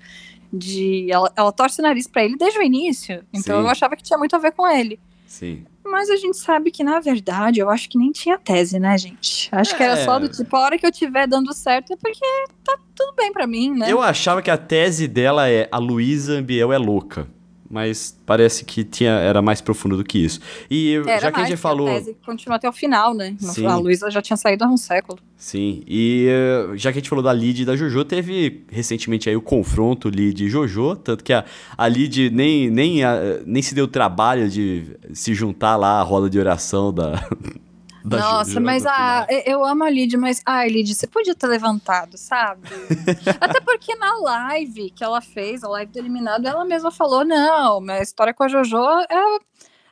[0.56, 3.24] de ela, ela torce o nariz para ele desde o início.
[3.32, 3.64] Então Sim.
[3.64, 4.98] eu achava que tinha muito a ver com ele.
[5.26, 5.64] Sim.
[5.84, 9.48] Mas a gente sabe que, na verdade, eu acho que nem tinha tese, né, gente?
[9.52, 9.76] Acho é.
[9.76, 10.28] que era só do é.
[10.28, 12.24] tipo, a hora que eu tiver dando certo é porque
[12.64, 13.92] tá tudo bem para mim, né?
[13.92, 17.28] Eu achava que a tese dela é a Luísa Biel é louca
[17.74, 20.38] mas parece que tinha, era mais profundo do que isso.
[20.70, 21.88] E era já que a gente falou.
[21.88, 23.34] A tese continua até o final, né?
[23.36, 23.66] Sim.
[23.66, 25.18] A Luísa já tinha saído há um século.
[25.36, 26.28] Sim, e
[26.70, 29.42] uh, já que a gente falou da Lid e da Jojo, teve recentemente aí o
[29.42, 31.44] confronto Lid e Jojo, tanto que a,
[31.76, 36.30] a Lid nem, nem, a, nem se deu trabalho de se juntar lá à roda
[36.30, 37.28] de oração da,
[38.04, 42.68] Nossa, mas a, eu amo a Lid, mas ai, Lid, você podia ter levantado, sabe?
[43.40, 47.80] Até porque na live que ela fez, a live do eliminado, ela mesma falou: não,
[47.80, 48.76] minha história com a JoJo
[49.10, 49.38] é,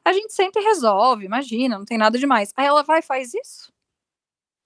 [0.05, 2.53] a gente sempre resolve, imagina, não tem nada demais.
[2.55, 3.73] Aí ela vai e faz isso?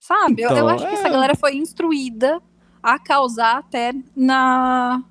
[0.01, 0.43] Sabe?
[0.43, 0.89] Então, eu, eu, então, acho é...
[0.89, 1.11] que essa é.
[1.11, 2.43] galera foi instruída
[2.83, 5.05] a causar até na,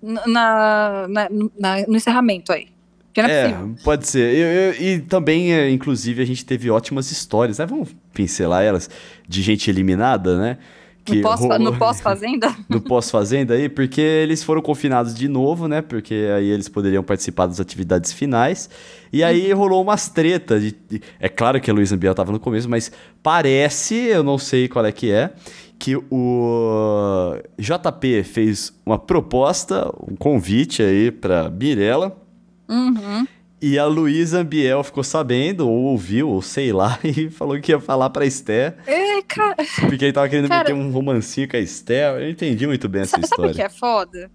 [0.00, 2.75] na, na, na no encerramento aí.
[3.22, 4.34] Não é, é pode ser.
[4.34, 7.66] Eu, eu, e também, é, inclusive, a gente teve ótimas histórias, né?
[7.66, 8.88] Vamos pincelar elas,
[9.28, 10.58] de gente eliminada, né?
[11.06, 11.22] Que
[11.60, 12.56] no pós-fazenda?
[12.68, 15.80] no pós-fazenda aí, porque eles foram confinados de novo, né?
[15.80, 18.68] Porque aí eles poderiam participar das atividades finais.
[19.12, 19.58] E aí uhum.
[19.58, 20.60] rolou umas tretas.
[20.62, 22.90] De, de, é claro que a Luísa Biel tava no começo, mas
[23.22, 25.32] parece, eu não sei qual é que é,
[25.78, 32.25] que o JP fez uma proposta, um convite aí pra Mirella
[32.68, 33.26] Uhum.
[33.60, 37.80] E a Luísa Biel ficou sabendo, ou ouviu, ou sei lá, e falou que ia
[37.80, 38.76] falar pra Esther.
[38.86, 39.56] É, cara.
[39.80, 42.20] Porque ele tava querendo cara, meter um romancinho com a Esther.
[42.20, 43.54] Eu entendi muito bem essa sabe, história.
[43.54, 44.30] Sabe o que é foda?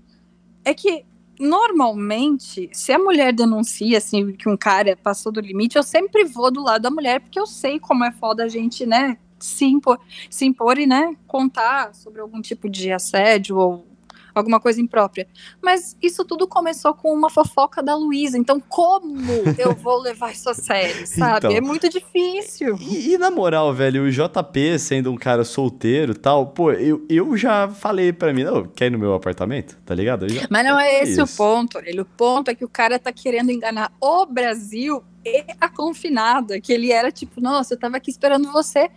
[0.65, 1.06] É que,
[1.39, 6.52] normalmente, se a mulher denuncia, assim, que um cara passou do limite, eu sempre vou
[6.52, 10.00] do lado da mulher, porque eu sei como é foda a gente, né, se impor,
[10.30, 13.90] se impor e, né, contar sobre algum tipo de assédio ou
[14.34, 15.28] alguma coisa imprópria.
[15.62, 18.38] Mas isso tudo começou com uma fofoca da Luísa.
[18.38, 19.15] Então, como
[19.58, 21.38] eu vou levar isso a sério, sabe?
[21.38, 22.78] Então, é muito difícil.
[22.80, 27.36] E, e, na moral, velho, o JP sendo um cara solteiro tal, pô, eu, eu
[27.38, 29.78] já falei pra mim, não, quer ir no meu apartamento?
[29.86, 30.28] Tá ligado?
[30.30, 31.24] Já, Mas não é esse isso.
[31.24, 32.02] o ponto, ele.
[32.02, 36.74] O ponto é que o cara tá querendo enganar o Brasil e a confinada, que
[36.74, 38.89] ele era tipo, nossa, eu tava aqui esperando você.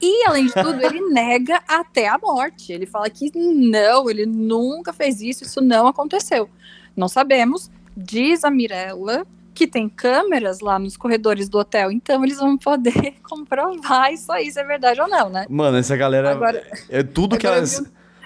[0.00, 2.72] E, além de tudo, ele nega até a morte.
[2.72, 6.48] Ele fala que não, ele nunca fez isso, isso não aconteceu.
[6.96, 7.70] Não sabemos.
[7.96, 9.26] Diz a Mirella
[9.58, 14.52] que tem câmeras lá nos corredores do hotel, então eles vão poder comprovar isso aí,
[14.52, 15.46] se é verdade ou não, né?
[15.48, 16.30] Mano, essa galera.
[16.30, 17.82] Agora, é tudo que elas.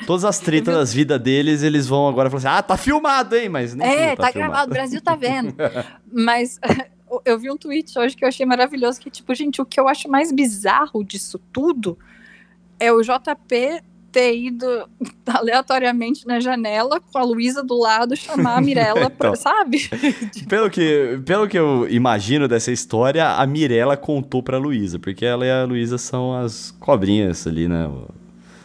[0.07, 3.49] Todas as tretas das vidas deles, eles vão agora falar assim: ah, tá filmado, hein?
[3.49, 5.55] Mas nem É, tá, tá gravado, o Brasil tá vendo.
[6.13, 6.59] Mas
[7.25, 9.89] eu vi um tweet hoje que eu achei maravilhoso, que tipo, gente, o que eu
[9.89, 11.99] acho mais bizarro disso tudo
[12.79, 14.67] é o JP ter ido
[15.27, 19.89] aleatoriamente na janela com a Luísa do lado chamar a Mirella, então, sabe?
[20.49, 25.47] pelo, que, pelo que eu imagino dessa história, a Mirella contou pra Luísa, porque ela
[25.47, 27.91] e a Luísa são as cobrinhas ali, né?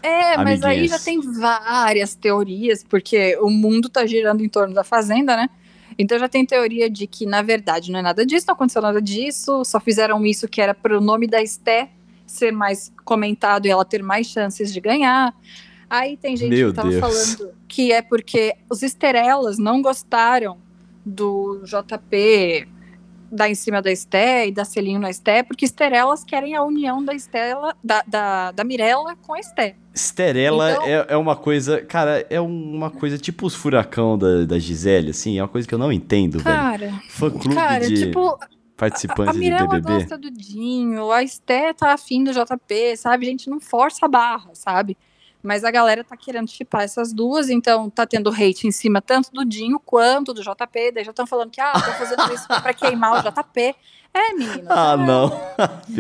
[0.04, 4.84] É, mas aí já tem várias teorias, porque o mundo tá girando em torno da
[4.84, 5.50] Fazenda, né?
[5.98, 9.02] Então já tem teoria de que, na verdade, não é nada disso, não aconteceu nada
[9.02, 11.90] disso, só fizeram isso que era para o nome da Esté
[12.26, 15.34] ser mais comentado e ela ter mais chances de ganhar.
[15.90, 17.00] Aí tem gente Meu que tava Deus.
[17.00, 20.58] falando que é porque os Esterelas não gostaram
[21.06, 22.68] do JP
[23.32, 27.04] dar em cima da Esté e dar selinho na Esté, porque Esterelas querem a união
[27.04, 29.76] da Estela, da, da, da Mirella com a Esté.
[29.94, 34.60] Esterela Então- é, é uma coisa, cara, é uma coisa tipo os furacão da, da
[34.60, 36.56] Gisele, assim, é uma coisa que eu não entendo, velho.
[36.56, 39.94] Cara, Fã clube cara, de tipo, a, participantes a de Mirella BBB.
[39.94, 43.26] gosta do Dinho, a Esté tá afim do JP, sabe?
[43.26, 44.96] Gente, não força a barra, sabe?
[45.44, 49.32] Mas a galera tá querendo chipar essas duas, então tá tendo hate em cima tanto
[49.32, 50.92] do Dinho quanto do JP.
[50.94, 53.76] Daí já estão falando que, ah, tô fazendo isso pra queimar o JP.
[54.14, 54.68] É, menino.
[54.70, 55.06] Ah, é.
[55.06, 55.26] não.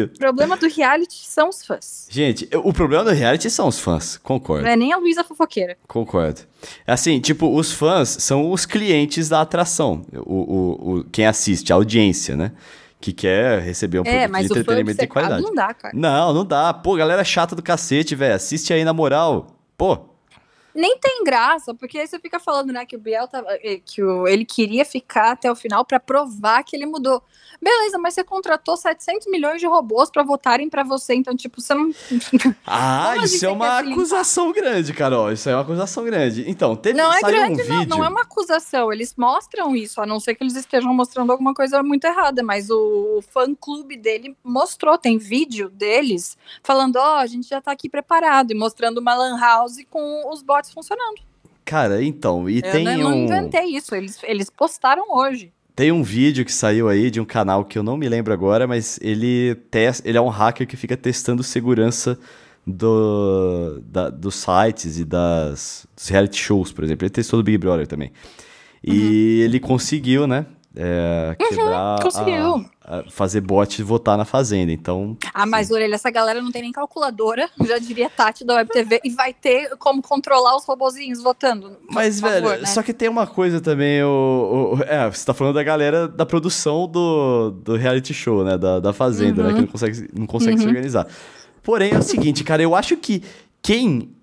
[0.05, 2.07] O problema do reality são os fãs.
[2.09, 4.63] Gente, o problema do reality são os fãs, concordo.
[4.63, 5.77] Não é nem a Luísa fofoqueira.
[5.87, 6.41] Concordo.
[6.87, 10.03] Assim, tipo, os fãs são os clientes da atração.
[10.25, 12.53] O, o, o- quem assiste, a audiência, né?
[12.99, 15.43] Que quer receber um É, produto mas de entretenimento de qualidade.
[15.43, 15.93] não dá, cara.
[15.95, 16.73] Não, não dá.
[16.73, 18.33] Pô, galera chata do cacete, velho.
[18.35, 19.47] Assiste aí na moral.
[19.77, 19.99] Pô,
[20.73, 24.03] Nem tem graça, porque aí você fica falando, né, que o Biel tava, eh, que
[24.03, 27.21] o, ele queria ficar até o final pra provar que ele mudou.
[27.61, 31.73] Beleza, mas você contratou 700 milhões de robôs pra votarem pra você, então tipo, você
[31.73, 31.91] não
[32.65, 35.31] Ah, isso é uma acusação grande, Carol.
[35.31, 36.49] Isso é uma acusação grande.
[36.49, 37.89] Então, teve Não é grande, um não, vídeo.
[37.89, 38.91] não é uma acusação.
[38.93, 42.43] Eles mostram isso, a não ser que eles estejam mostrando alguma coisa muito errada.
[42.43, 47.89] Mas o fã-clube dele mostrou, tem vídeo deles falando: Ó, a gente já tá aqui
[47.89, 51.21] preparado, e mostrando uma Lan House com os bots funcionando.
[51.65, 55.51] Cara, então, e Eu tem não, não um inventei isso, eles, eles postaram hoje.
[55.77, 58.65] Tem um vídeo que saiu aí de um canal que eu não me lembro agora,
[58.65, 62.17] mas ele testa, ele é um hacker que fica testando segurança
[62.65, 67.05] do, da- dos sites e das dos reality shows, por exemplo.
[67.05, 68.11] Ele testou do Big Brother também.
[68.83, 70.47] E ele conseguiu, né?
[70.75, 71.95] é, quebrar.
[71.95, 72.55] a- conseguiu.
[72.55, 72.65] a-
[73.09, 74.71] fazer bot votar na Fazenda.
[74.71, 75.17] Então.
[75.33, 78.99] Ah, mas Orelha, essa galera não tem nem calculadora, já diria Tati da Web TV,
[79.03, 81.77] e vai ter como controlar os robozinhos votando.
[81.91, 82.65] Mas, por velho, favor, né?
[82.67, 86.25] só que tem uma coisa também, o, o- É, você tá falando da galera da
[86.25, 88.57] produção do, do reality show, né?
[88.57, 89.49] Da, da Fazenda, né?
[89.49, 89.55] Uhum.
[89.55, 90.69] Que não consegue, não consegue se Uhum.
[90.69, 91.07] organizar.
[91.63, 93.21] Porém, é o seguinte, cara, eu acho que
[93.61, 94.15] quem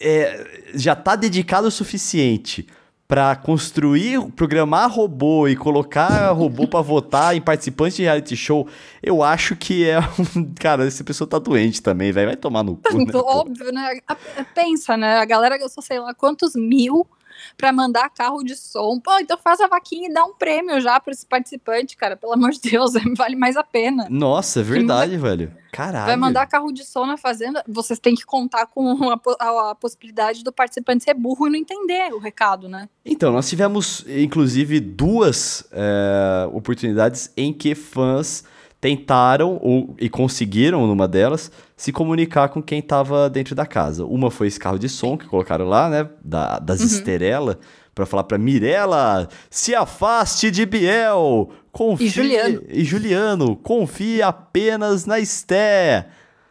[0.00, 2.66] é, já tá dedicado o suficiente
[3.08, 8.66] pra construir, programar robô e colocar robô pra votar em participantes de reality show,
[9.02, 10.52] eu acho que é um.
[10.58, 12.28] Cara, essa pessoa tá doente também, velho.
[12.28, 13.12] Vai tomar no cu, né?
[13.14, 13.98] Óbvio, né?
[14.54, 15.18] Pensa, né?
[15.18, 17.06] A galera gastou, sei lá, quantos mil
[17.56, 18.98] pra mandar carro de som.
[19.00, 22.16] Pô, então faz a vaquinha e dá um prêmio já pra esse participante, cara.
[22.16, 24.06] Pelo amor de Deus, vale mais a pena.
[24.10, 25.52] Nossa, é verdade, velho.
[25.72, 26.06] Caralho.
[26.06, 29.74] Vai mandar carro de som na fazenda, vocês têm que contar com a, a- a
[29.74, 32.88] possibilidade do participante ser burro e não entender o recado, né?
[33.04, 38.44] Então, nós tivemos, inclusive, duas é, oportunidades em que fãs
[38.80, 44.04] tentaram ou, e conseguiram, numa delas, se comunicar com quem estava dentro da casa.
[44.04, 46.08] Uma foi esse carro de som que colocaram lá, né?
[46.24, 46.86] Da, das Uhum.
[46.86, 47.58] Esterela,
[47.94, 52.06] para falar pra Mirella, se afaste de Biel, confie...
[52.06, 52.62] E Juliano.
[52.68, 56.06] E Juliano, confie apenas na Esté.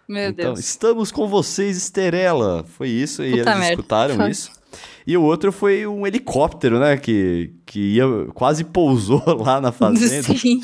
[0.07, 0.59] Meu então, Deus.
[0.59, 2.63] estamos com vocês, Esterela.
[2.77, 3.69] Foi isso, e Puta eles merda.
[3.73, 4.51] escutaram isso.
[5.07, 6.97] E o outro foi um helicóptero, né?
[6.97, 10.35] Que, que ia, quase pousou lá na fazenda.
[10.35, 10.59] Sim.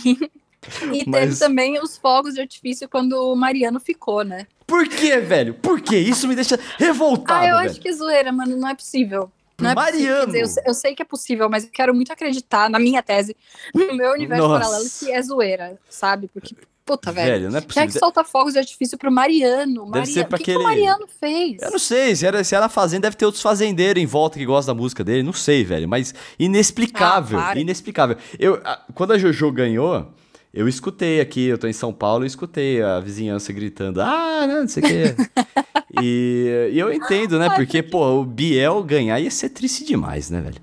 [0.94, 4.46] E Mas- teve também os fogos de artifício quando o Mariano ficou, né?
[4.68, 5.56] Por quê, velho?
[5.56, 5.98] Por quê?
[5.98, 7.72] Isso me deixa revoltado, ah, eu velho.
[7.72, 8.56] acho que é zoeira, mano.
[8.56, 9.32] Não é possível.
[9.60, 10.00] Não é possível.
[10.16, 10.32] Mariano!
[10.34, 13.02] Quer dizer, eu, eu sei que é possível, mas eu quero muito acreditar na minha
[13.04, 13.36] tese,
[13.74, 14.60] no meu universo Nossa.
[14.66, 16.28] paralelo, que é zoeira, sabe?
[16.34, 17.32] Porque, puta, velho.
[17.32, 17.88] Velho, não é é possível.
[17.88, 19.86] que solta fogos de artifício pro Mariano?
[19.88, 20.06] Mariano.
[20.08, 21.62] ser pra o que, que aquele- o Mariano fez?
[21.62, 24.46] Eu não sei, se era, se era fazenda, deve ter outros fazendeiros em volta que
[24.46, 28.16] gostam da música dele, não sei, velho, mas inexplicável, Ah, inexplicável.
[28.40, 30.08] Eu, a- quando a Jojo ganhou,
[30.54, 34.62] eu escutei aqui, eu tô em São Paulo, eu escutei a vizinhança gritando, ah, não,
[34.62, 35.16] não sei o quê.
[36.02, 40.42] e, e eu entendo, né, porque, pô, o Biel ganhar ia ser triste demais, né,
[40.42, 40.62] velho?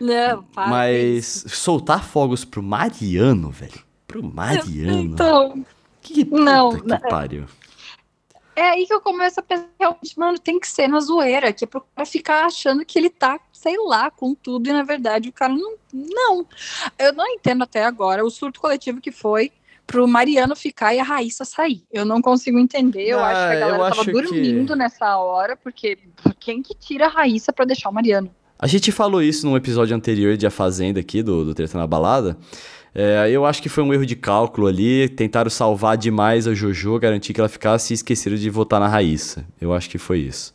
[0.00, 0.68] Não, para.
[0.68, 5.64] mas soltar fogos pro Mariano, velho, pro Mariano, Então,
[6.02, 6.98] que puta não, que não.
[6.98, 7.44] pariu.
[8.58, 11.64] É aí que eu começo a pensar, realmente, mano, tem que ser na zoeira, que
[11.64, 15.28] é pro cara ficar achando que ele tá, sei lá, com tudo, e na verdade
[15.28, 15.74] o cara não.
[15.92, 16.46] Não.
[16.98, 19.50] Eu não entendo até agora o surto coletivo que foi
[19.86, 21.82] pro Mariano ficar e a Raíssa sair.
[21.90, 23.06] Eu não consigo entender.
[23.08, 25.98] Eu Ah, acho que a eu galera tava que- dormindo nessa hora, porque
[26.38, 28.30] quem que tira a Raíssa pra deixar o Mariano?
[28.58, 31.86] A gente falou isso num episódio anterior de A Fazenda aqui, do, do Treta na
[31.86, 32.36] Balada.
[32.94, 35.08] É, eu acho que foi um erro de cálculo ali.
[35.08, 39.44] Tentaram salvar demais a Jojo, garantir que ela ficasse e esqueceram de votar na Raíssa.
[39.60, 40.54] Eu acho que foi isso.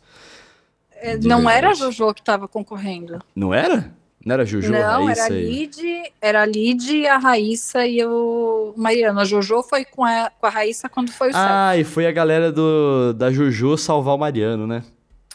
[0.92, 1.56] É, não verdade.
[1.56, 3.18] era a Jojo que tava concorrendo.
[3.34, 3.92] Não era?
[4.24, 5.50] Não era a Jojo, a não, Raíssa era a e...
[5.50, 9.20] Lid, era a Lid, a Raíssa e o Mariano.
[9.20, 11.32] A Jojo foi com a, com a Raíssa quando foi o.
[11.34, 14.82] Ah, e foi a galera do, da Jojo salvar o Mariano, né?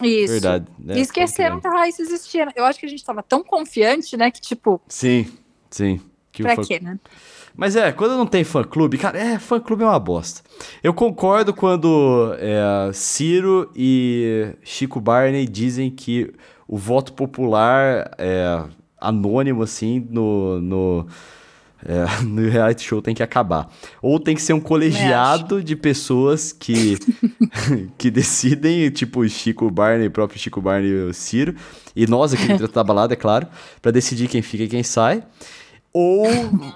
[0.02, 0.34] Isso.
[0.34, 0.66] Verdade.
[0.80, 0.98] né?
[0.98, 2.48] E esqueceram que a Raíssa existia.
[2.56, 4.32] Eu acho que a gente tava tão confiante, né?
[4.32, 5.28] Que tipo, Sim,
[5.70, 6.02] sim.
[6.32, 7.00] Que pra fã- quê, né?
[7.56, 10.42] Mas é, quando não tem fã-clube, cara, é, fã-clube é uma bosta.
[10.84, 16.32] Eu concordo quando é, Ciro e Chico Barney dizem que
[16.68, 18.64] o voto popular é
[19.02, 21.08] anônimo, assim, no, no,
[21.84, 23.68] é, no reality show tem que acabar.
[24.02, 26.98] Ou tem que ser um colegiado de pessoas que,
[27.98, 31.56] que decidem, tipo Chico Barney, o próprio Chico Barney e o Ciro,
[31.96, 33.48] e nós aqui dentro da balada, é claro,
[33.82, 35.24] pra decidir quem fica e quem sai.
[36.00, 36.26] Ou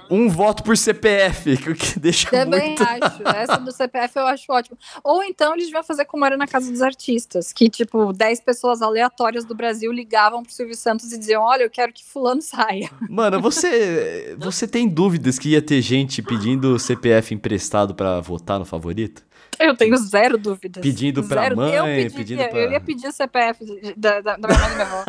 [0.10, 2.84] um voto por CPF, que- que deixa Também muito...
[2.84, 3.24] acho.
[3.38, 4.78] Essa do CPF eu acho ótimo.
[5.04, 8.82] Ou então eles deviam fazer como era na Casa dos Artistas, que, tipo, 10 pessoas
[8.82, 12.90] aleatórias do Brasil ligavam pro Silvio Santos e diziam: Olha, eu quero que fulano saia.
[13.10, 18.66] Mano, você, você tem dúvidas que ia ter gente pedindo CPF emprestado pra votar no
[18.66, 19.24] favorito?
[19.60, 20.82] Eu tenho zero dúvidas.
[20.82, 21.56] Pedindo pra zero.
[21.58, 24.74] mãe, eu pediria, pedindo pra- Eu ia pedir CPF da, da, da minha mãe e
[24.76, 25.04] minha avó.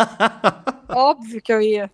[1.11, 1.91] Óbvio que eu ia.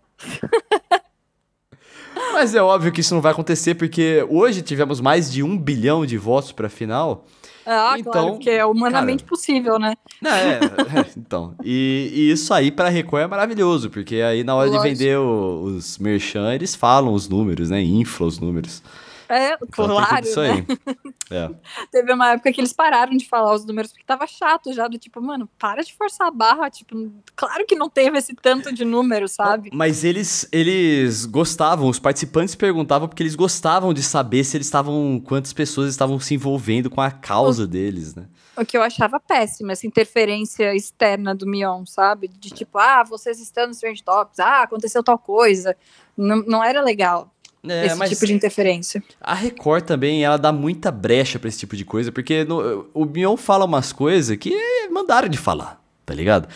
[2.32, 6.06] Mas é óbvio que isso não vai acontecer, porque hoje tivemos mais de um bilhão
[6.06, 7.24] de votos pra final.
[7.66, 9.94] Ah, Então, claro, porque é humanamente cara, possível, né?
[10.20, 11.54] Não, é, é, então.
[11.62, 14.84] E, e isso aí pra Record é maravilhoso, porque aí na hora Lógico.
[14.84, 17.80] de vender o- os merchan, eles falam os números, né?
[17.82, 18.82] Infla os números.
[19.30, 20.66] É, claro, isso né?
[20.68, 20.96] aí.
[21.32, 21.48] É.
[21.92, 24.98] Teve uma época que eles pararam de falar os números, porque tava chato já, do
[24.98, 28.84] tipo, mano, para de forçar a barra, tipo, claro que não teve esse tanto de
[28.84, 29.70] número, sabe?
[29.72, 35.22] Mas eles, eles gostavam, os participantes perguntavam porque eles gostavam de saber se eles estavam,
[35.24, 38.26] quantas pessoas estavam se envolvendo com a causa deles, né?
[38.56, 42.26] O que eu achava péssimo, essa interferência externa do Mion, sabe?
[42.26, 45.76] De tipo, ah, vocês estão nos Strange Tops, ah, aconteceu tal coisa.
[46.16, 47.32] Não, não era legal
[47.68, 49.02] É, esse tipo de interferência.
[49.20, 53.04] A Record também, ela dá muita brecha pra esse tipo de coisa, porque no- o
[53.04, 54.52] Mion fala umas coisas que
[54.90, 56.48] mandaram de falar, tá ligado?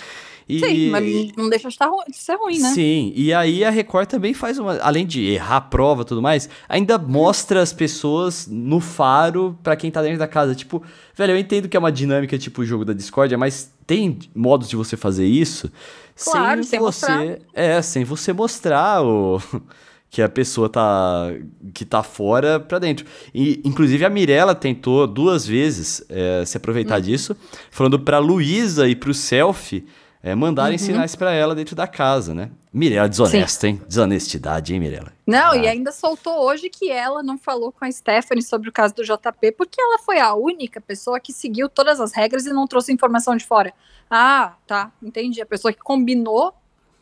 [0.46, 2.68] E, Sim, mas não deixa de, tá ru- de ser ruim, né?
[2.74, 4.76] Sim, e aí a Record também faz uma.
[4.78, 9.74] Além de errar a prova e tudo mais, ainda mostra as pessoas no faro pra
[9.74, 10.54] quem tá dentro da casa.
[10.54, 10.82] Tipo,
[11.14, 14.68] velho, eu entendo que é uma dinâmica tipo o jogo da discórdia, mas tem modos
[14.68, 15.70] de você fazer isso
[16.22, 17.06] Claro, sem sem você.
[17.10, 17.38] mostrar.
[17.54, 19.40] É, sem você mostrar o.
[20.14, 21.26] Que a pessoa tá.
[21.74, 23.04] que tá fora pra dentro.
[23.34, 27.36] E, inclusive, a Mirella tentou duas vezes é, se aproveitar disso,
[27.68, 29.84] falando pra Luísa e pro Selfie
[30.22, 30.84] é, mandarem Uhum.
[30.84, 32.50] sinais pra ela dentro da casa, né?
[32.72, 33.82] Mirella desonesta, hein?
[33.88, 35.12] Desonestidade, hein, Mirella?
[35.26, 35.68] Não, e Caralho.
[35.68, 39.50] ainda soltou hoje que ela não falou com a Stephanie sobre o caso do JP,
[39.58, 43.36] porque ela foi a única pessoa que seguiu todas as regras e não trouxe informação
[43.36, 43.72] de fora.
[44.08, 45.42] Ah, tá, entendi.
[45.42, 46.54] A pessoa que combinou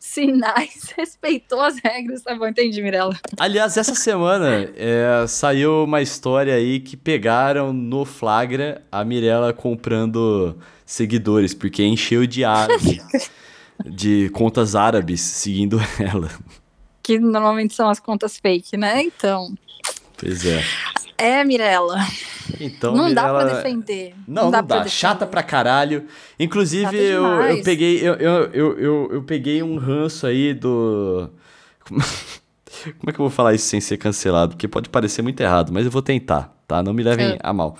[0.03, 3.17] sinais, respeitou as regras, tá bom, entendi, Mirella.
[3.39, 10.57] Aliás, essa semana é, saiu uma história aí que pegaram no flagra a Mirella comprando
[10.85, 13.01] seguidores, porque encheu de árabe,
[13.85, 16.29] de contas árabes seguindo ela.
[17.01, 19.01] Que normalmente são as contas fake, né?
[19.03, 19.55] Então.
[20.23, 20.63] Pois é.
[21.17, 21.97] É, Mirella.
[22.59, 24.13] Então, não dá pra defender.
[24.27, 24.63] Não, não dá.
[24.63, 26.05] pra Chata pra caralho.
[26.39, 27.99] Inclusive, eu, eu peguei.
[28.01, 31.29] Eu, eu, eu, eu, peguei um ranço aí do.
[31.89, 34.53] Como é que eu vou falar isso sem ser cancelado?
[34.53, 36.81] Porque pode parecer muito errado, mas eu vou tentar, tá?
[36.83, 37.37] Não me levem É.
[37.41, 37.77] a mal.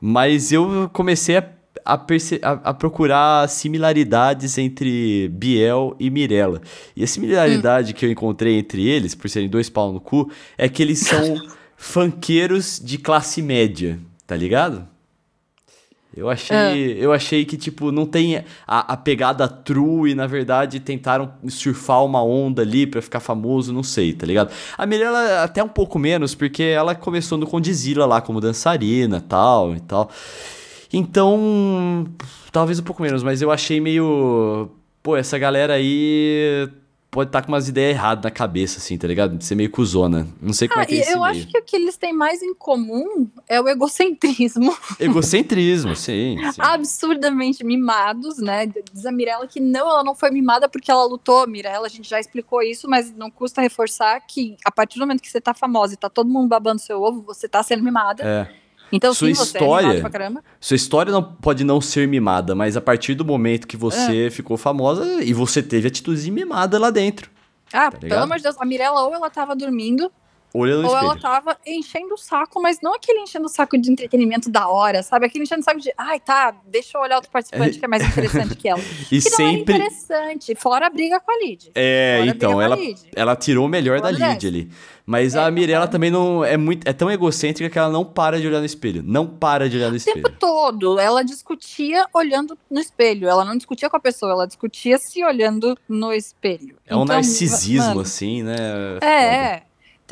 [0.00, 1.44] Mas eu comecei a,
[1.84, 1.94] a,
[2.70, 6.60] a- procurar similaridades entre Biel e Mirella.
[6.96, 10.68] E a similaridade que eu encontrei entre eles, por serem dois pau no cu, é
[10.68, 11.34] que eles são
[11.82, 14.86] funkeiros de classe média, tá ligado?
[16.16, 20.78] Eu achei, eu achei que, tipo, não tem a, a pegada true e, na verdade,
[20.78, 24.52] tentaram surfar uma onda ali pra ficar famoso, não sei, tá ligado?
[24.78, 29.74] A Mirella até um pouco menos, porque ela começou no Condizila lá como dançarina tal
[29.74, 30.08] e tal.
[30.92, 32.06] Então,
[32.52, 34.70] talvez um pouco menos, mas eu achei meio.
[35.02, 36.68] Pô, essa galera aí
[37.12, 39.36] pode estar com umas ideias erradas na cabeça, assim, tá ligado?
[39.36, 40.26] De ser meio cuzona.
[40.40, 41.24] Não sei como Ah, é que é esse eu meio.
[41.30, 44.74] acho que o que eles têm mais em comum é o egocentrismo.
[44.98, 46.38] Egocentrismo, sim.
[46.52, 46.60] sim.
[46.62, 48.66] absurdamente mimados, né?
[48.92, 51.46] Diz a Mirella que não, ela não foi mimada porque ela lutou.
[51.46, 55.20] Mirella, a gente já explicou isso, mas não custa reforçar que a partir do momento
[55.20, 58.24] que você tá famosa e tá todo mundo babando seu ovo, você tá sendo mimada.
[58.24, 58.61] É.
[58.92, 60.44] Então, Sua sim, é história- caramba.
[60.60, 64.56] Sua história não, pode não ser mimada, mas a partir do momento que você ficou
[64.58, 67.30] famosa e você teve atitudes de mimada lá dentro.
[67.72, 70.12] Ah, Tá pelo amor de Deus, a Mirella ou ela tava dormindo,
[70.54, 71.04] Olhando Ou espelho.
[71.12, 75.02] ela tava enchendo o saco, mas não aquele enchendo o saco de entretenimento da hora,
[75.02, 75.26] sabe?
[75.26, 78.02] Aquele enchendo o saco de, ai, tá, deixa eu olhar outro participante que é mais
[78.06, 78.80] interessante que ela.
[79.10, 79.74] E Que não sempre.
[79.74, 81.70] era interessante, fora a briga com a Lid.
[81.74, 82.76] É, Fora então, ela,
[83.16, 84.70] ela tirou o melhor da Fora Lid ali.
[85.04, 85.88] Mas É, a não, Mirella é.
[85.88, 86.86] também não é muito.
[86.88, 89.02] É tão egocêntrica que ela não para de olhar no espelho.
[89.04, 90.36] Não para de olhar no O tempo espelho.
[90.38, 93.28] todo, ela discutia olhando no espelho.
[93.28, 96.76] Ela não discutia com a pessoa, ela discutia se olhando no espelho.
[96.86, 98.54] É um Então, narcisismo, mano, assim, né?
[98.54, 99.06] É, Foda.
[99.06, 99.62] é.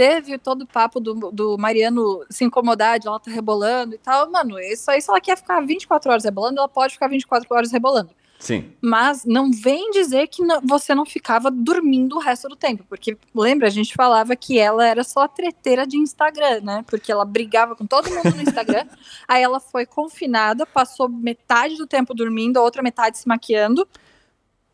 [0.00, 4.30] Teve todo o papo do, do Mariano se incomodar de ela tá rebolando e tal.
[4.30, 7.70] Mano, isso aí, se ela quer ficar 24 horas rebolando, ela pode ficar 24 horas
[7.70, 8.08] rebolando.
[8.38, 8.72] Sim.
[8.80, 12.82] Mas não vem dizer que não- você não ficava dormindo o resto do tempo.
[12.88, 16.82] Porque, lembra, a gente falava que ela era só a treteira de Instagram, né?
[16.86, 18.86] Porque ela brigava com todo mundo no Instagram.
[19.28, 23.86] aí ela foi confinada, passou metade do tempo dormindo, a outra metade se maquiando.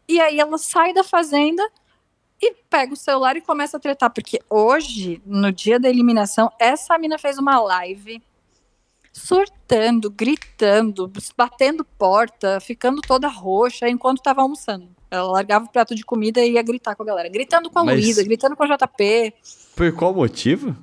[0.08, 1.68] E aí ela sai da fazenda
[2.40, 4.10] e pega o celular e começa a tretar.
[4.10, 8.22] Porque hoje, no dia da eliminação, essa mina fez uma live
[9.12, 14.88] surtando, gritando, batendo porta, ficando toda roxa enquanto tava almoçando.
[15.10, 17.28] Ela largava o prato de comida e ia gritar com a galera.
[17.28, 19.32] Gritando com a Mas- Luísa, gritando com a JP.
[19.74, 20.76] Por qual motivo?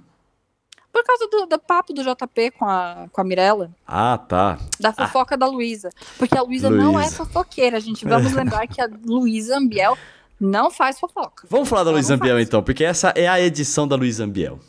[0.91, 3.71] Por causa do, do papo do JP com a, com a Mirella.
[3.85, 4.59] Ah, tá.
[4.79, 5.89] Da fofoca da Luísa.
[6.17, 8.05] Porque a Luísa não é fofoqueira, gente.
[8.05, 9.97] Vamos lembrar que a Luísa Ambiel
[10.43, 11.47] não faz fofoca.
[11.49, 14.59] Vamos falar da Luísa Ambiel então, porque essa é a edição da Luísa Ambiel.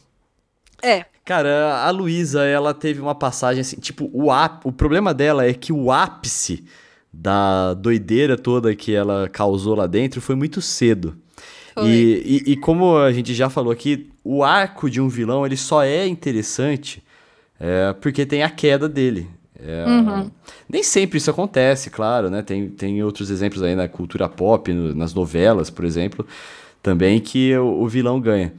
[0.83, 1.05] É.
[1.25, 5.55] Cara, a Luísa, ela teve uma passagem assim, tipo, o, áp- o problema dela é
[5.55, 6.65] que o ápice
[7.13, 11.17] da doideira toda que ela causou lá dentro foi muito cedo.
[11.75, 11.89] Foi.
[11.89, 15.57] E, e, e como a gente já falou aqui, o arco de um vilão ele
[15.57, 17.03] só é interessante
[17.59, 19.29] é, porque tem a queda dele.
[19.67, 20.31] É, Uhum.
[20.69, 22.43] Nem sempre isso acontece, claro, né?
[22.43, 26.27] Tem, tem outros exemplos aí na cultura pop, no- nas novelas, por exemplo,
[26.83, 28.53] também que o, o vilão ganha.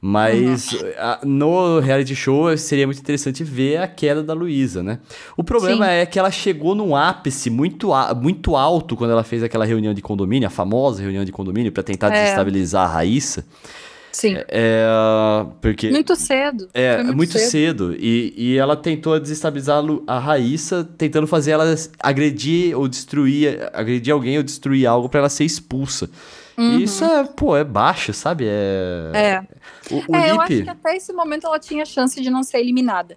[0.00, 0.78] Mas Uhum.
[0.96, 5.00] a- no reality show seria muito interessante ver a queda da Luísa, né?
[5.36, 5.90] O problema Sim.
[5.92, 7.90] é que ela chegou num ápice muito,
[8.20, 11.82] muito alto quando ela fez aquela reunião de condomínio, a famosa reunião de condomínio, pra
[11.82, 12.20] tentar É.
[12.22, 13.44] desestabilizar a Raíssa.
[14.18, 14.34] Sim.
[14.48, 14.84] É,
[15.60, 16.68] porque Muito cedo.
[16.74, 17.94] é, Foi muito, cedo.
[17.96, 24.36] E, e ela tentou desestabilizar a Raíssa, tentando fazer ela agredir ou destruir, agredir alguém
[24.36, 26.10] ou destruir algo pra ela ser expulsa.
[26.58, 28.44] E isso é, pô, é baixo, sabe?
[28.48, 29.12] É.
[29.12, 29.16] Uhum.
[29.16, 29.46] É.
[29.92, 32.42] O, o É, eu acho Lipe- que até esse momento ela tinha chance de não
[32.42, 33.16] ser eliminada.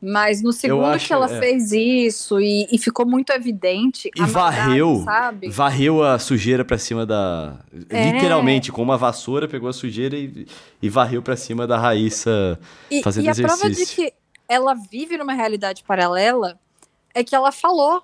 [0.00, 1.38] Mas no segundo acho, que ela é.
[1.40, 4.10] fez isso e, e ficou muito evidente.
[4.14, 5.48] E varreu, sabe?
[5.48, 7.58] varreu a sujeira pra cima da.
[7.88, 8.12] É.
[8.12, 10.46] Literalmente, com uma vassoura, pegou a sujeira e,
[10.82, 12.58] e varreu pra cima da Raíssa.
[12.90, 13.96] E, fazendo e a prova de exercício.
[13.96, 14.12] que
[14.48, 16.58] ela vive numa realidade paralela
[17.14, 18.02] é que ela falou.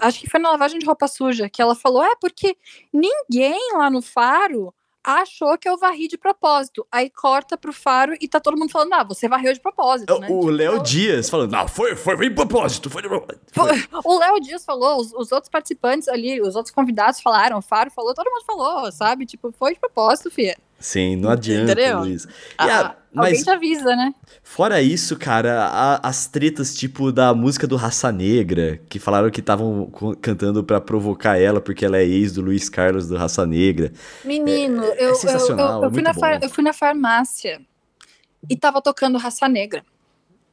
[0.00, 2.56] Acho que foi na lavagem de roupa suja que ela falou: é porque
[2.92, 4.74] ninguém lá no faro
[5.16, 6.86] achou que eu varri de propósito.
[6.92, 10.26] Aí corta pro faro e tá todo mundo falando: ah, você varreu de propósito, né?
[10.30, 13.40] O Tipo, Léo Dias falando, não, foi, foi, foi de propósito, foi de propósito.
[13.52, 17.62] Foi- O Léo Dias falou, os, os outros participantes ali, os outros convidados falaram, o
[17.62, 19.24] Faro falou, todo mundo falou, sabe?
[19.26, 20.56] Tipo, foi de propósito, filha.
[20.78, 22.00] Sim, não adianta, Entendeu?
[22.00, 22.26] Luiz.
[22.56, 24.14] Ah, a- mas Alguém te avisa, né?
[24.44, 29.40] Fora isso, cara, a- as tretas tipo da música do Raça Negra, que falaram que
[29.40, 33.92] estavam cantando pra provocar ela porque ela é ex do Luiz Carlos do Raça Negra.
[34.24, 36.20] Menino, eu, eu- sensacional, eu, eu fui muito na bom.
[36.20, 37.60] far- eu fui na farmácia
[38.48, 39.82] e tava tocando Raça Negra.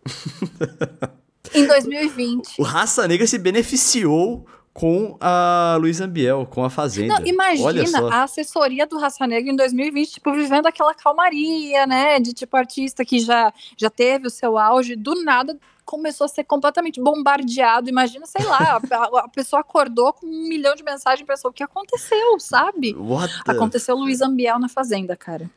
[1.53, 2.55] em 2020.
[2.59, 4.45] O Raça Negra se beneficiou
[4.76, 7.17] com a Luiz Ambiel, com a Fazenda.
[7.17, 12.19] Não, imagina a assessoria do Raça Negra em 2020, tipo, vivendo aquela calmaria, né?
[12.19, 16.43] De tipo artista que já, já teve o seu auge, do nada começou a ser
[16.43, 17.89] completamente bombardeado.
[17.89, 21.53] Imagina, sei lá, a, a pessoa acordou com um milhão de mensagens e pensou: o
[21.53, 22.93] que aconteceu, sabe?
[22.97, 25.49] What the- Aconteceu Luiz Ambiel na Fazenda, cara.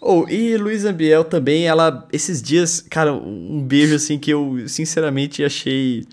[0.00, 5.44] Oh, e Luiz Ambiel também, ela, esses dias, cara, um beijo assim que eu sinceramente
[5.44, 6.04] achei.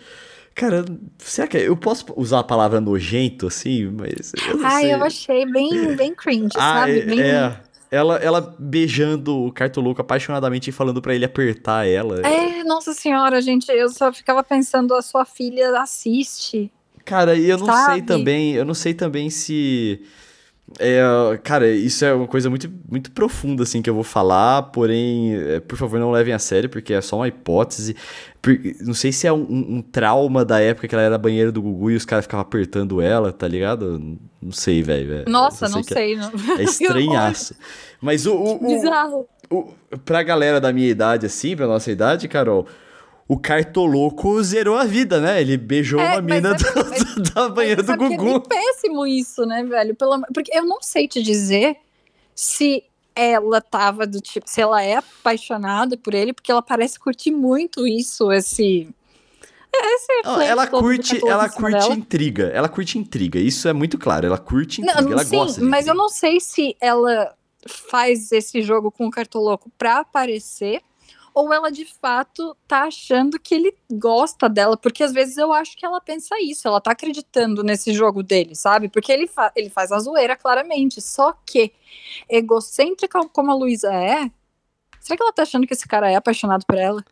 [0.53, 0.85] Cara,
[1.17, 3.85] será que eu posso usar a palavra nojento assim?
[3.87, 4.33] Mas.
[4.47, 4.93] Eu não Ai, sei.
[4.93, 6.99] eu achei bem, bem cringe, Ah, sabe?
[6.99, 7.59] é, Bem- é.
[7.89, 12.25] Ela, ela beijando o Cartoloco apaixonadamente e falando pra ele apertar ela.
[12.25, 16.71] É, nossa senhora, gente, eu só ficava pensando, a sua filha assiste.
[17.03, 18.01] Cara, e eu não sei Sabe?
[18.03, 20.01] também, eu não sei também se.
[20.79, 21.01] É,
[21.43, 25.59] cara, isso é uma coisa muito, muito profunda, assim, que eu vou falar, porém, é,
[25.59, 27.95] por favor, não levem a sério, porque é só uma hipótese.
[28.81, 31.61] Não sei se é um, um- um trauma da época que ela era banheiro do
[31.61, 34.17] Gugu e os caras ficavam apertando ela, tá ligado?
[34.41, 35.13] Não sei, velho.
[35.25, 36.15] é- Nossa, só não que sei.
[36.15, 36.31] Não.
[36.57, 37.55] É, é estranhaço.
[38.01, 39.27] Mas o, o, o, Bizarro.
[39.49, 39.67] o,
[40.03, 42.65] pra galera da minha idade, assim, pra nossa idade, Carol,
[43.33, 45.39] o Cartoloco zerou a vida, né?
[45.39, 46.53] Ele beijou É, mas mina é-
[47.13, 48.25] do- do- da banheira Mas do É Gugu.
[48.25, 49.95] bem péssimo isso, né, velho?
[49.95, 50.21] Pelo...
[50.33, 51.77] Porque eu não sei te dizer
[52.35, 52.83] se
[53.15, 57.87] ela tava do tipo, se ela é apaixonada por ele, porque ela parece curtir muito
[57.87, 58.89] isso, esse.
[60.45, 61.93] ela do curte, ela curte dela.
[61.95, 62.47] intriga.
[62.53, 63.39] Ela curte intriga.
[63.39, 64.27] Isso é muito claro.
[64.27, 65.01] Ela curte intriga.
[65.01, 67.33] Não, ela sim, gosta mas eu não sei se ela
[67.65, 70.81] faz esse jogo com o Cartoloco pra aparecer
[71.33, 75.77] ou ela de fato tá achando que ele gosta dela, porque às vezes eu acho
[75.77, 78.89] que ela pensa isso, ela tá acreditando nesse jogo dele, sabe?
[78.89, 81.73] Porque ele, fa ele faz a zoeira claramente, só que
[82.29, 84.29] egocêntrica como a Luísa é,
[84.99, 87.03] será que ela tá achando que esse cara é apaixonado por ela?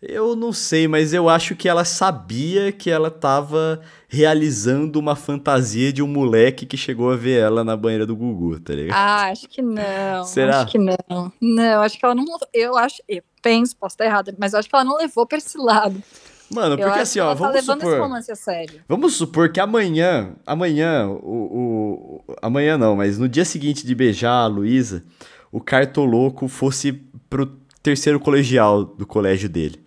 [0.00, 5.92] Eu não sei, mas eu acho que ela sabia que ela tava realizando uma fantasia
[5.92, 8.96] de um moleque que chegou a ver ela na banheira do Gugu, tá ligado?
[8.96, 10.24] Ah, acho que não.
[10.24, 10.60] Será?
[10.60, 11.32] Acho que não.
[11.40, 12.24] Não, acho que ela não.
[12.54, 13.02] Eu acho.
[13.08, 16.00] Eu penso, posso estar errada, mas acho que ela não levou pra esse lado.
[16.48, 18.00] Mano, eu porque assim, que ó, tá vamos levando esse supor.
[18.02, 18.80] romance a sério.
[18.88, 24.44] Vamos supor que amanhã, amanhã, o, o- amanhã não, mas no dia seguinte de beijar
[24.44, 25.04] a Luísa,
[25.52, 26.92] o cartoloco fosse
[27.28, 27.46] pro
[27.82, 29.82] terceiro colegial do colégio dele.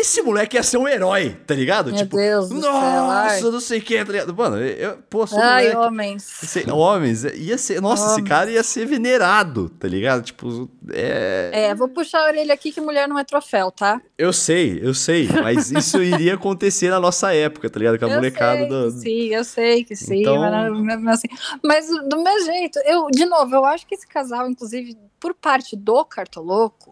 [0.00, 1.90] Esse moleque ia ser um herói, tá ligado?
[1.92, 4.34] Meu Deus do céu, nossa, não sei o que, tá ligado?
[4.34, 5.76] Mano, eu, pô, sou Ai, moleque.
[5.76, 6.42] homens.
[6.42, 7.80] Esse- homens, ia ser.
[7.80, 8.28] Nossa, esse Homens.
[8.28, 10.22] cara ia ser venerado, tá ligado?
[10.22, 11.50] Tipo, é.
[11.52, 14.00] É, vou puxar a orelha aqui que mulher não é troféu, tá?
[14.16, 17.98] Eu sei, eu sei, mas isso iria acontecer na nossa época, tá ligado?
[17.98, 18.90] Com a eu molecada sei do.
[18.92, 21.28] sim, eu sei que sim, Então- mas, mesmo assim.
[21.64, 25.74] mas do meu jeito, eu, de novo, eu acho que esse casal, inclusive, por parte
[25.76, 26.87] do Cartoloco,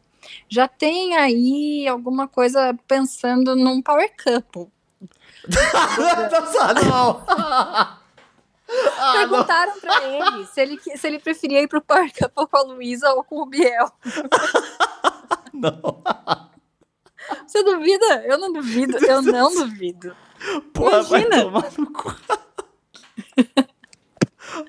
[0.49, 4.69] já tem aí alguma coisa pensando num power couple.
[6.89, 7.25] Não!
[8.99, 9.29] Ah, não.
[9.29, 13.13] Perguntaram pra ele se, ele se ele preferia ir pro Power Couple com a Luísa
[13.13, 13.91] ou com o Biel.
[15.55, 16.03] Não.
[17.47, 18.25] Você duvida?
[18.25, 20.17] Eu não duvido, eu não duvido.
[20.73, 21.45] Porra, vai Imagina.
[21.45, 22.15] tomar no cu.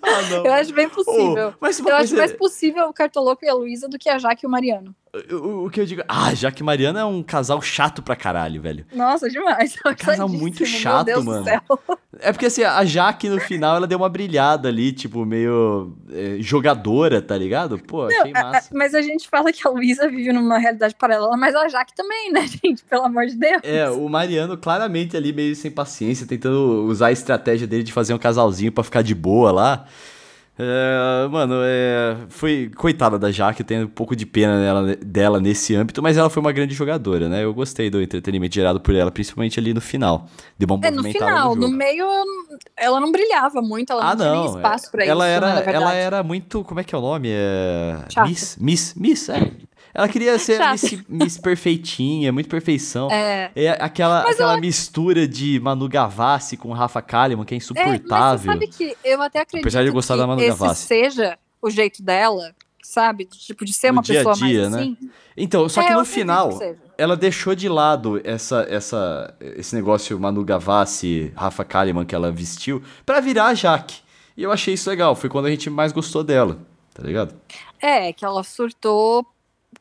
[0.01, 0.45] ah, não.
[0.45, 1.53] Eu acho bem possível.
[1.60, 4.47] Uma eu acho mais possível o Cartoloco e a Luísa do que a Jaque e
[4.47, 4.95] o Mariano.
[5.34, 6.01] O, que eu digo.
[6.07, 8.86] Ah, Jaque e Mariana é um casal chato pra caralho, velho.
[8.93, 9.76] Nossa, demais.
[9.97, 11.45] Casal muito chato, mano.
[12.20, 16.38] É porque assim, a Jaque no final ela deu uma brilhada ali, tipo, meio é,
[16.39, 17.78] jogadora, tá ligado?
[17.78, 21.38] Pô, achei Não, a- mas a gente fala que a Luísa vive numa realidade paralela,
[21.38, 22.84] mas a Jaque também, né, gente?
[22.86, 23.61] Pelo amor de Deus.
[23.61, 28.15] É, o Mariano claramente ali meio sem paciência, tentando usar a estratégia dele de fazer
[28.15, 29.86] um casalzinho pra ficar de boa lá.
[30.60, 35.39] É, mano, é, foi coitada da Jaque, eu tenho um pouco de pena nela- dela
[35.39, 37.43] nesse âmbito, mas ela foi uma grande jogadora, né?
[37.43, 40.28] Eu gostei do entretenimento gerado por ela, principalmente ali no final.
[40.58, 41.74] Deu uma É, no final, no, jogo.
[41.76, 42.08] meio,
[42.76, 44.43] ela não brilhava muito, ela Ah, não tinha não.
[44.45, 47.01] nem espaço pra ela isso, era, né, ela era muito, como é que é o
[47.01, 47.30] nome?
[47.32, 47.97] É...
[48.26, 49.51] Miss, Miss, Miss, é.
[49.98, 50.60] Ela queria ser.
[50.72, 53.10] Miss, Miss perfeitinha, muito perfeição.
[53.12, 57.58] É, É aquela, Mas aquela mistura de Manu Gavassi com Rafa Kalimann, que é É,
[57.58, 58.52] insuportável.
[58.54, 60.86] sabe que eu até acredito Apesar de eu gostar que da Manu esse Gavassi.
[60.86, 63.26] seja o jeito dela, sabe?
[63.26, 64.80] Tipo, de ser No uma dia a pessoa dia, mais né?
[64.82, 64.98] assim.
[65.36, 66.60] Então, só É, que eu no final,
[66.95, 72.84] ela deixou de lado essa, essa, esse negócio Manu Gavassi, Rafa Kalimann que ela vestiu,
[73.04, 74.02] pra virar a Jaque.
[74.38, 76.60] E eu achei isso legal, foi quando a gente mais gostou dela,
[76.93, 77.34] tá ligado?
[77.82, 79.26] É, que ela surtou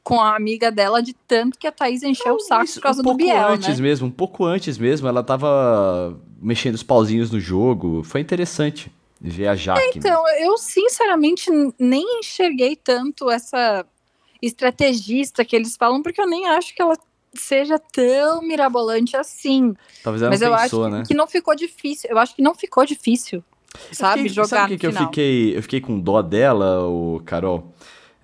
[0.06, 3.00] com a amiga dela de tanto que a Thaís encheu o saco Isso, por causa
[3.00, 3.82] um do pouco Biel, antes né?
[3.88, 8.88] mesmo, um pouco antes mesmo, ela tava mexendo os pauzinhos no jogo, foi interessante
[9.20, 9.98] ver a Jaque.
[9.98, 13.84] Então, eu sinceramente nem enxerguei tanto essa
[14.40, 16.96] estrategista que eles falam, porque eu nem acho que ela
[17.34, 19.74] seja tão mirabolante assim.
[20.04, 21.02] Talvez ela Mas não eu pensou, acho né?
[21.04, 22.08] que não ficou difícil.
[22.10, 23.42] Eu acho que não ficou difícil,
[23.90, 24.20] sabe?
[24.20, 25.56] Fiquei- jogar sabe que, que eu fiquei?
[25.56, 27.74] Eu fiquei com dó dela, o Carol.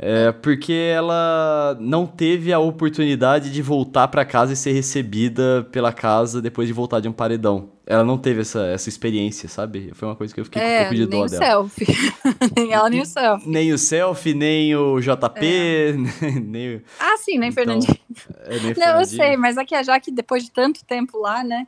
[0.04, 5.92] É porque ela não teve a oportunidade de voltar pra casa e ser recebida pela
[5.92, 7.70] casa depois de voltar de um paredão.
[7.86, 9.92] Ela não teve essa, essa experiência, sabe?
[9.94, 11.44] Foi uma coisa que eu fiquei com um É, pouco de nem dó o dela.
[11.44, 11.86] selfie.
[12.56, 13.48] nem ela, nem o selfie.
[13.48, 15.92] Nem o selfie, nem o JP, É.
[16.42, 16.82] nem o.
[16.98, 17.96] Ah, sim, nem Então, Fernandinho.
[18.44, 19.06] É, nem Não, eu Fernandinho.
[19.22, 21.66] sei, mas aqui a Jaque, depois de tanto tempo lá, né?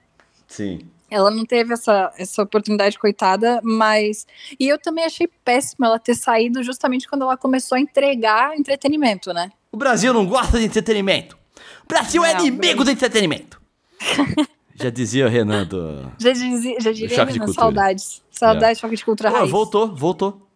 [0.48, 0.80] Sim.
[1.10, 4.26] Ela não teve essa, essa oportunidade, coitada, mas.
[4.58, 9.32] E eu também achei péssimo ela ter saído justamente quando ela começou a entregar entretenimento,
[9.32, 9.50] né?
[9.70, 11.36] O Brasil não gosta de entretenimento.
[11.84, 13.60] O Brasil é Não, inimigo do entretenimento.
[14.76, 16.10] Já dizia o Renan do.
[16.18, 17.60] Já, dizia, já diria, Choque de cultura.
[17.60, 18.22] saudades.
[18.28, 19.50] Saudades, choque de cultura Pô, raiz.
[19.50, 20.48] voltou, voltou.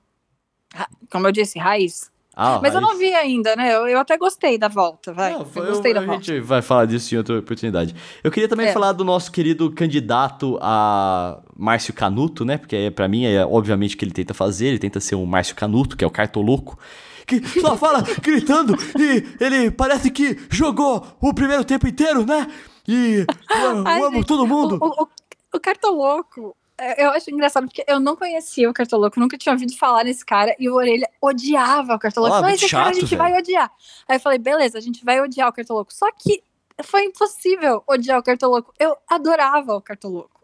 [1.08, 2.10] Como eu disse, raiz.
[2.40, 3.74] Ah, Mas eu não vi ainda, né?
[3.74, 5.32] Eu, eu até gostei da volta, vai.
[5.32, 6.22] Não, foi- eu gostei da a volta.
[6.22, 7.96] gente vai falar disso em outra oportunidade.
[8.22, 8.72] Eu queria também É.
[8.72, 12.56] falar do nosso querido candidato a Márcio Canuto, né?
[12.56, 15.56] Porque pra mim é obviamente o que ele tenta fazer, ele tenta ser um Márcio
[15.56, 16.78] Canuto, que é o cartoloco.
[17.26, 22.46] Que só fala gritando e ele parece que jogou o primeiro tempo inteiro, né?
[22.86, 24.78] E eu Ai, amo gente, todo mundo.
[24.80, 25.08] O, o,
[25.54, 26.56] o Cartoloco,
[26.96, 30.54] eu acho engraçado porque eu não conhecia o Cartoloco, nunca tinha ouvido falar nesse cara
[30.58, 32.34] e o Orelha odiava o Cartoloco.
[32.34, 33.22] Ah, Falei, esse cara a chato, gente velho.
[33.22, 33.70] vai odiar.
[34.08, 35.92] Aí eu falei, beleza, a gente vai odiar o Cartoloco.
[35.92, 36.42] Só que
[36.84, 38.72] foi impossível odiar o Cartoloco.
[38.78, 40.38] Eu adorava o Cartoloco.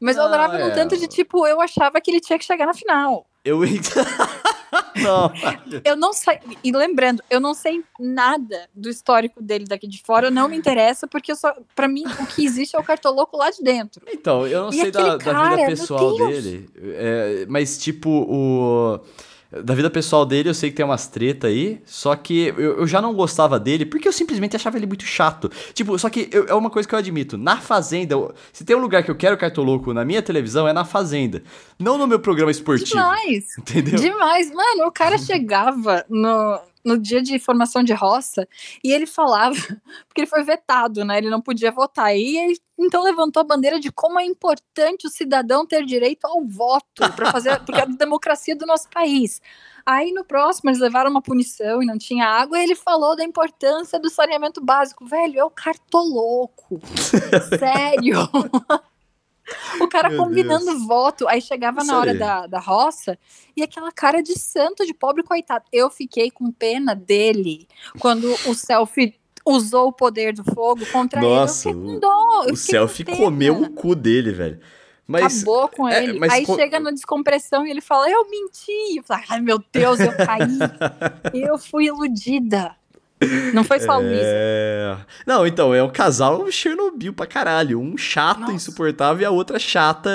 [0.00, 0.64] Mas eu Não, adorava é.
[0.64, 3.26] num tanto de tipo, eu achava que ele tinha que chegar na final.
[3.44, 3.60] Eu.
[5.00, 5.32] não.
[5.84, 6.38] Eu não sei.
[6.62, 11.06] E lembrando, eu não sei nada do histórico dele daqui de fora, não me interessa,
[11.06, 14.02] porque só, pra mim o que existe é o Cartoloco lá de dentro.
[14.12, 16.68] Então, eu não E sei da, aquele da cara, vida pessoal dele.
[16.76, 19.00] é, mas, tipo, o.
[19.64, 21.80] Da vida pessoal dele, eu sei que tem umas treta aí.
[21.84, 25.50] Só que eu, eu já não gostava dele porque eu simplesmente achava ele muito chato.
[25.74, 27.36] Tipo, só que eu- é uma coisa que eu admito.
[27.36, 28.14] Na Fazenda,
[28.52, 31.42] se tem um lugar que eu quero cartoloco na minha televisão, é na Fazenda.
[31.78, 32.90] Não no meu programa esportivo.
[32.90, 33.46] Demais.
[33.58, 33.98] Entendeu?
[33.98, 34.52] Demais.
[34.54, 38.48] Mano, o cara chegava no, no dia de formação de roça
[38.82, 39.54] e ele falava,
[40.08, 41.18] porque ele foi vetado, né?
[41.18, 42.16] Ele não podia votar.
[42.16, 46.42] E ele então levantou a bandeira de como é importante o cidadão ter direito ao
[46.46, 49.40] voto para fazer, porque é a democracia do nosso país.
[49.84, 53.24] Aí no próximo eles levaram uma punição e não tinha água, e ele falou da
[53.24, 55.04] importância do saneamento básico.
[55.04, 56.80] Velho, é o cartoloco.
[57.58, 58.16] Sério.
[59.80, 62.18] O cara Meu combinando voto, aí chegava Isso na hora aí.
[62.18, 63.18] da, da roça
[63.56, 65.64] e aquela cara de santo, de pobre coitado.
[65.72, 67.66] Eu fiquei com pena dele
[67.98, 69.14] quando o selfie
[69.46, 71.78] usou o poder do fogo contra Nossa, ele.
[71.78, 74.60] Com o- eu com selfie comeu o cu dele, velho.
[75.06, 75.38] Mas.
[75.42, 76.18] Acabou com é, ele.
[76.30, 78.98] Aí co- chega na descompressão e ele fala: Eu menti.
[78.98, 80.58] Eu falei, Ai, meu Deus, eu caí.
[81.34, 82.76] eu fui iludida.
[83.52, 84.22] Não foi só Luísa.
[84.24, 84.96] É...
[85.26, 87.78] Não, então, é um casal Chernobyl pra caralho.
[87.78, 88.52] Um chato, Nossa.
[88.54, 90.10] insuportável, e a outra chata,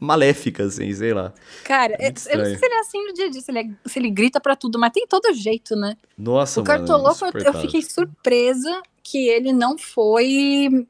[0.00, 1.34] maléfica, assim, sei lá.
[1.64, 3.50] Cara, eu, muito eu não sei se ele é assim no dia a dia, se
[3.50, 5.96] ele, é- se ele grita pra tudo, mas tem todo jeito, né?
[6.16, 6.78] Nossa, o mano.
[6.78, 10.86] Cartoloco, eu- eu fiquei surpresa que ele não foi.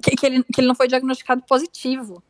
[0.00, 2.22] Que, que ele, que ele não foi diagnosticado positivo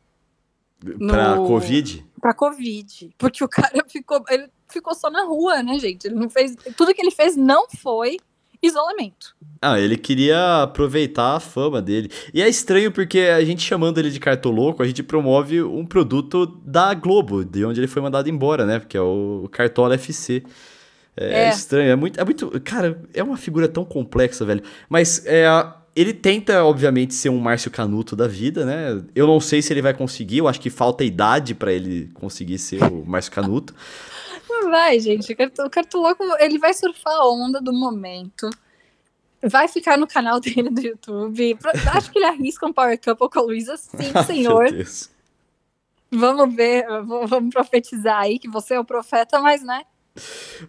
[1.07, 2.03] Pra no- Covid?
[2.19, 3.11] pra Covid.
[3.17, 4.23] Porque o cara ficou.
[4.29, 6.05] Ele ficou só na rua, né, gente?
[6.07, 6.55] Ele não fez.
[6.75, 8.17] Tudo que ele fez não foi
[8.61, 9.35] isolamento.
[9.61, 12.09] Ah, ele queria aproveitar a fama dele.
[12.33, 16.45] E é estranho porque a gente chamando ele de cartoloco, a gente promove um produto
[16.65, 18.79] da Globo, de onde ele foi mandado embora, né?
[18.79, 20.43] Porque é o Cartola FC.
[21.17, 21.49] É, É.
[21.49, 22.49] estranho, é muito, é muito.
[22.61, 24.61] Cara, é uma figura tão complexa, velho.
[24.87, 25.45] Mas é,
[25.95, 29.01] ele tenta, obviamente, ser um Márcio Canuto da vida, né?
[29.13, 32.57] Eu não sei se ele vai conseguir, eu acho que falta idade pra ele conseguir
[32.57, 33.73] ser o Márcio Canuto.
[34.49, 35.31] Não vai, gente.
[35.31, 38.49] O Carto- O Cartoloco, ele vai surfar a onda do momento.
[39.41, 41.57] Vai ficar no canal dele do YouTube.
[41.93, 44.65] Acho que ele arrisca um Power Couple com a Luísa, sim, senhor.
[46.11, 49.83] Vamos ver, vamos profetizar aí que você é o profeta, mas né?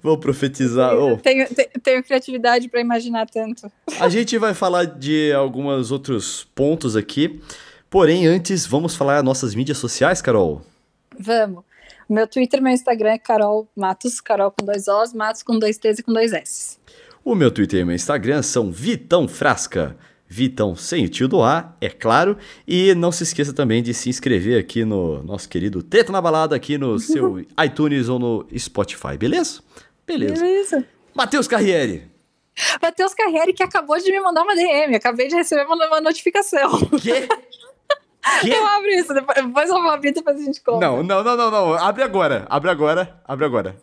[0.03, 0.95] Vou profetizar.
[0.95, 3.72] Ô, Tenho, te- tenho criatividade pra imaginar tanto.
[3.99, 7.41] A gente vai falar de alguns outros pontos aqui.
[7.89, 10.62] Porém, antes, vamos falar nossas mídias sociais, Carol.
[11.18, 11.64] Vamos.
[12.11, 15.78] Meu Twitter e meu Instagram é Carol Matos, Carol com dois Os, Matos com dois
[15.78, 16.76] T's e com dois S.
[17.24, 19.96] O meu Twitter e meu Instagram são Vitão Frasca.
[20.26, 22.36] Vitão sem o tio do A, é claro.
[22.66, 26.56] E não se esqueça também de se inscrever aqui no nosso querido Treta na Balada,
[26.56, 29.62] aqui no seu iTunes ou no Spotify, beleza?
[30.04, 30.42] Beleza.
[30.42, 30.84] Beleza.
[31.14, 32.11] Matheus Carriere.
[32.82, 34.96] Matheus Carriere, que acabou de me mandar uma DM.
[34.96, 36.76] Acabei de receber uma, uma notificação.
[37.00, 37.28] Quê?
[38.41, 38.51] Quê?
[38.55, 40.87] Eu abro isso, depois, eu vou abrir, depois a gente conta.
[40.87, 41.75] Não, não, não, não, não.
[41.75, 42.47] Abre agora.
[42.51, 43.21] Abre agora.
[43.27, 43.77] Abre agora.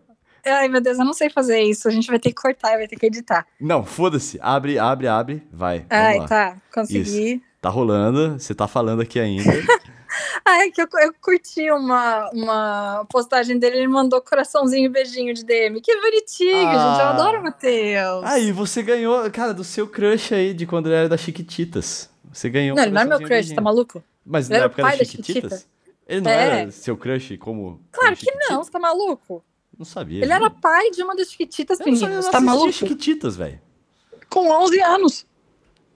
[0.46, 1.88] Ai, meu Deus, eu não sei fazer isso.
[1.88, 3.46] A gente vai ter que cortar, vai ter que editar.
[3.60, 4.40] Não, foda-se.
[4.42, 5.44] Abre, abre, abre.
[5.52, 5.86] Vai.
[5.90, 6.56] Ai, tá.
[6.74, 7.42] Consegui.
[7.62, 9.44] Tá rolando, você tá falando aqui ainda.
[10.46, 15.34] Ah, é que eu, eu curti uma, uma postagem dele, ele mandou coraçãozinho e beijinho
[15.34, 15.82] de DM.
[15.82, 16.72] Que bonitinho, Ah.
[16.72, 17.02] gente.
[17.02, 18.24] Eu adoro o Matheus.
[18.24, 22.10] Aí, você ganhou, cara, do seu crush aí, de quando ele era da Chiquititas.
[22.32, 24.02] Você ganhou não, ele não é meu crush, tá maluco?
[24.28, 25.67] Mas na época pai era da Chiquititas?
[26.07, 26.61] Ele não É.
[26.61, 27.82] era seu crush como.
[27.91, 29.43] Claro que não, você tá maluco?
[29.78, 30.23] Não sabia.
[30.23, 32.71] Ele era pai de uma das chiquititas, Eu não sabia, Tá maluco?
[32.71, 33.59] Chiquititas, velho.
[34.30, 35.25] Com 11 anos.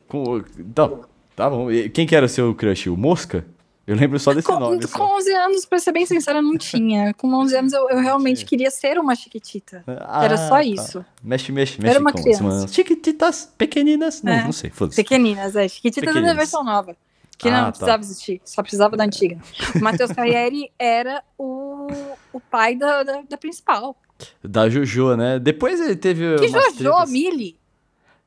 [0.08, 0.42] Com...
[0.74, 0.90] Tá,
[1.36, 1.72] tá bom.
[1.72, 2.90] E Quem que era o seu crush?
[2.90, 3.46] O Mosca?
[3.88, 4.82] Eu lembro só desse Com, nome.
[4.82, 5.18] com só.
[5.18, 7.14] 11 anos, pra ser bem sincera, não tinha.
[7.16, 8.46] Com 11 anos eu, eu realmente Sim.
[8.46, 9.84] queria ser uma chiquitita.
[9.88, 10.64] Ah, Era só tá.
[10.64, 11.04] isso.
[11.24, 12.68] Mexe, mexe, mexe Era uma criança.
[12.68, 14.22] Chiquititas, pequeninas.
[14.22, 14.44] Não, É.
[14.44, 14.96] não sei, foda-se.
[15.02, 15.68] Pequeninas, é.
[15.68, 16.38] Chiquititas é da Pequeninas.
[16.38, 16.96] versão nova.
[17.42, 17.72] Que Ah, não tá.
[17.72, 19.38] precisava existir, só precisava da antiga.
[19.76, 21.88] O Matheus Carriere era o,
[22.32, 23.96] o pai da, da, da principal.
[24.44, 25.40] Da Jojo, né?
[25.40, 26.36] Depois ele teve.
[26.38, 27.60] Que Jojo, tretas- Mili.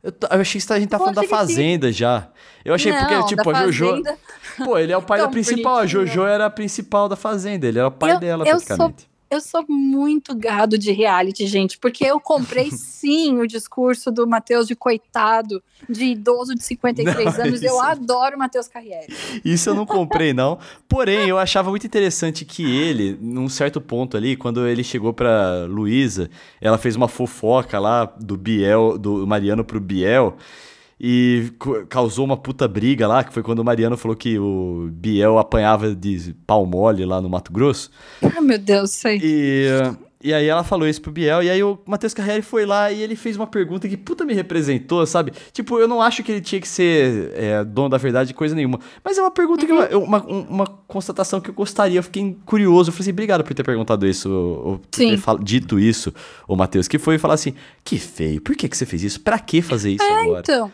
[0.03, 1.29] Eu, eu achei que a gente tá Pô, falando da.
[1.29, 2.29] Fazenda já.
[2.65, 3.89] Eu achei não, porque, tipo, a Jojo.
[3.91, 4.19] Fazenda.
[4.65, 5.75] Pô, ele é o pai da principal.
[5.75, 6.07] A bonitinho.
[6.07, 7.67] Jojo era a principal da Fazenda.
[7.67, 9.09] Ele era o pai Eu- dela, eu sou- praticamente.
[9.35, 14.65] Eu sou muito gado de reality, gente, porque eu comprei sim o discurso do Matheus
[14.67, 17.61] de coitado, de idoso de 53 não, anos.
[17.61, 17.67] Isso...
[17.67, 19.13] Eu adoro o Matheus Carriere.
[19.45, 20.57] Isso eu não comprei, não.
[20.89, 25.65] Porém, eu achava muito interessante que ele, num certo ponto ali, quando ele chegou pra
[25.69, 26.31] Luísa,
[26.61, 30.37] ela fez uma fofoca lá do Biel, do Mariano pro Biel
[31.01, 31.53] e
[31.89, 35.95] causou uma puta briga lá, que foi quando o Mariano falou que o Biel apanhava
[35.95, 37.91] de pau mole lá no Mato Grosso.
[38.23, 39.21] Ah, meu Deus, sei.
[39.23, 39.67] E,
[40.23, 43.03] e aí ela falou isso pro Biel, e aí o Matheus Carriere foi lá e
[43.03, 45.33] ele fez uma pergunta que puta me representou, sabe?
[45.53, 48.81] Tipo, eu não acho que ele tinha que ser é, dono da verdade coisa nenhuma,
[49.05, 49.87] mas é uma pergunta, uhum.
[49.87, 53.45] que eu, uma, uma constatação que eu gostaria, eu fiquei curioso, eu falei assim, obrigado
[53.45, 56.15] por ter perguntado isso, ou ter dito isso,
[56.49, 57.53] o Matheus, que foi falar assim,
[57.85, 59.21] que feio, por que, que você fez isso?
[59.21, 60.41] Pra que fazer isso é, agora?
[60.41, 60.73] então...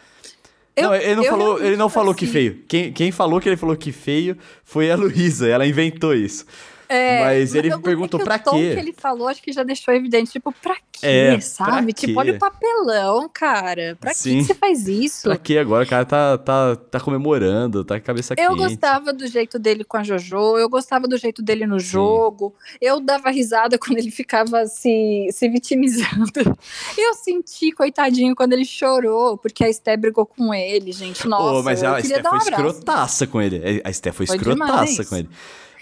[0.80, 2.62] Eu, não, ele não falou, ele não falou que feio.
[2.68, 6.44] Quem, quem falou que ele falou que feio foi a Luísa, ela inventou isso.
[6.91, 8.49] É, mas ele perguntou pra quê?
[8.49, 10.32] O que ele falou, acho que já deixou evidente.
[10.32, 11.93] Tipo, pra quê, é, sabe?
[11.93, 13.97] Pra tipo, olha o papelão, cara.
[14.01, 14.38] Pra Sim.
[14.38, 15.22] que você faz isso?
[15.22, 15.59] Pra quê?
[15.59, 18.51] Agora o cara tá, tá, tá comemorando, tá com a cabeça eu quente.
[18.51, 21.86] Eu gostava do jeito dele com a Jojo, eu gostava do jeito dele no Sim.
[21.86, 22.53] jogo.
[22.80, 26.01] Eu dava risada quando ele ficava se, se vitimizando.
[26.99, 31.26] Eu senti, coitadinho, quando ele chorou, porque a Esté brigou com ele, gente.
[31.26, 33.80] Nossa, oh, mas a Esté foi um escrotaça com ele.
[33.84, 35.09] A Esté foi, foi escrotaça demais.
[35.09, 35.28] com ele.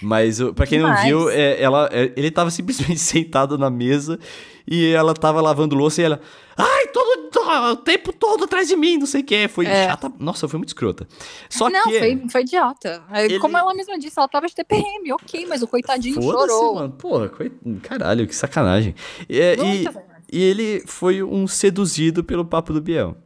[0.01, 1.01] Mas para quem Demais.
[1.01, 4.19] não viu, é, ela, é, ele tava simplesmente sentado na mesa
[4.67, 6.21] e ela tava lavando louça e ela.
[6.57, 9.49] Ai, todo, todo o tempo todo atrás de mim, não sei o que.
[9.49, 9.87] Foi é.
[9.89, 10.13] chata.
[10.19, 11.09] Nossa, foi muito escrota.
[11.49, 11.99] Só não, que.
[11.99, 13.03] Foi, foi idiota.
[13.13, 13.39] Ele...
[13.41, 16.77] Como ela mesma disse, ela tava de TPM, ok, mas o coitadinho chorou.
[16.77, 16.93] mano.
[16.93, 17.53] Porra, coit...
[17.83, 18.95] caralho, que sacanagem.
[19.29, 19.89] E, e,
[20.31, 23.17] e ele foi um seduzido pelo papo do Biel.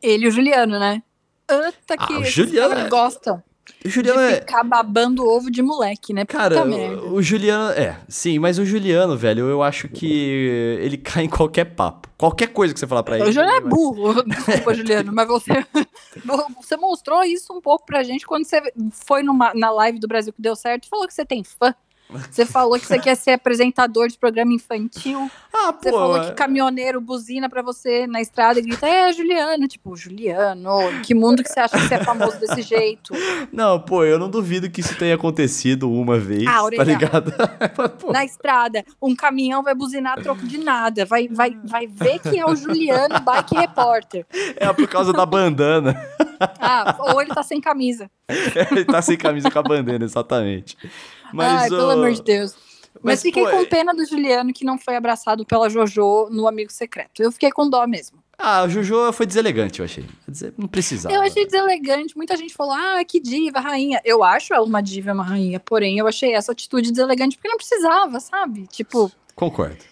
[0.00, 1.02] Ele e o Juliano, né?
[1.46, 2.88] Puta que ah, o Juliano é...
[2.88, 3.42] gostam.
[3.84, 6.24] O Juliano de é- ficar babando ovo de moleque, né?
[6.24, 7.70] Cara, o, o Juliano.
[7.72, 10.06] É, sim, mas o Juliano, velho, eu acho que
[10.80, 12.08] ele cai em qualquer papo.
[12.16, 13.28] Qualquer coisa que você falar pra ele.
[13.28, 15.52] O Juliano é burro, desculpa, Juliano, mas você,
[16.56, 18.62] você mostrou isso um pouco pra gente quando você
[18.92, 21.74] foi numa, na live do Brasil que deu certo e falou que você tem fã.
[22.30, 25.30] Você falou que você quer ser apresentador de programa infantil.
[25.52, 29.68] Ah, você pô, falou que caminhoneiro buzina pra você na estrada e grita, é, Juliano.
[29.68, 30.70] Tipo, Juliano,
[31.02, 33.14] que mundo que você acha que você é famoso desse jeito?
[33.52, 37.32] Não, pô, eu não duvido que isso tenha acontecido uma vez, ah, tá ligado?
[38.10, 41.04] na estrada, um caminhão vai buzinar a troco de nada.
[41.04, 44.26] Vai, vai, vai ver que é o Juliano Bike Repórter.
[44.56, 45.94] É por causa da bandana.
[46.60, 48.10] Ah, ou ele tá sem camisa.
[48.70, 50.76] ele tá sem camisa com a bandana, exatamente.
[51.32, 52.54] Mas, Ai, pelo amor de Deus.
[52.94, 56.28] Mas, mas fiquei pô, com é- pena do Juliano que não foi abraçado pela Jojo
[56.30, 57.22] no Amigo Secreto.
[57.22, 58.22] Eu fiquei com dó mesmo.
[58.38, 60.04] Ah, o Jojo foi deselegante, eu achei.
[60.58, 61.14] Não precisava.
[61.14, 62.16] Eu achei deselegante.
[62.16, 64.00] Muita gente falou, ah, que diva, rainha.
[64.04, 65.60] Eu acho ela uma diva, uma rainha.
[65.60, 68.66] Porém, eu achei essa atitude deselegante porque não precisava, sabe?
[68.66, 69.10] Tipo.
[69.34, 69.84] Concordo.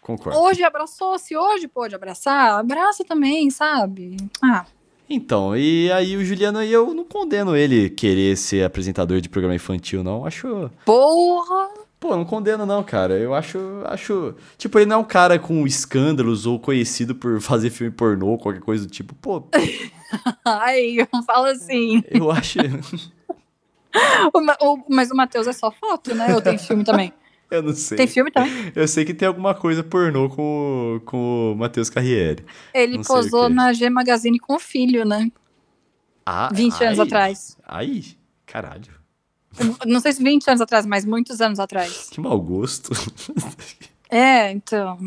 [0.00, 0.38] Concordo.
[0.40, 4.16] Hoje abraçou, se hoje pôde abraçar, abraça também, sabe?
[4.42, 4.66] Ah.
[5.08, 9.54] Então, e aí o Juliano e eu não condeno ele querer ser apresentador de programa
[9.54, 10.24] infantil, não.
[10.24, 10.70] Acho.
[10.84, 11.82] Porra!
[12.02, 13.14] Pô, não condeno, não, cara.
[13.14, 13.58] Eu acho.
[13.84, 18.36] acho Tipo, ele não é um cara com escândalos ou conhecido por fazer filme pornô,
[18.36, 19.14] qualquer coisa do tipo.
[19.14, 19.44] Pô.
[20.44, 22.02] Ai, não fala assim.
[22.10, 22.58] Eu acho.
[24.34, 26.34] o, o, mas o Matheus é só foto, né?
[26.34, 27.12] Ou tem filme também?
[27.52, 27.98] Eu não sei.
[27.98, 28.72] Tem filme também?
[28.74, 32.42] Eu sei que tem alguma coisa pornô com, o, com o Matheus Carriere.
[32.72, 35.30] Ele não posou na G Magazine com o filho, né?
[36.24, 37.58] Ah, 20 ai, anos atrás.
[37.66, 38.04] Aí,
[38.46, 38.90] caralho.
[39.86, 42.08] Não sei se 20 anos atrás, mas muitos anos atrás.
[42.10, 42.90] Que mau gosto.
[44.12, 44.98] É, então.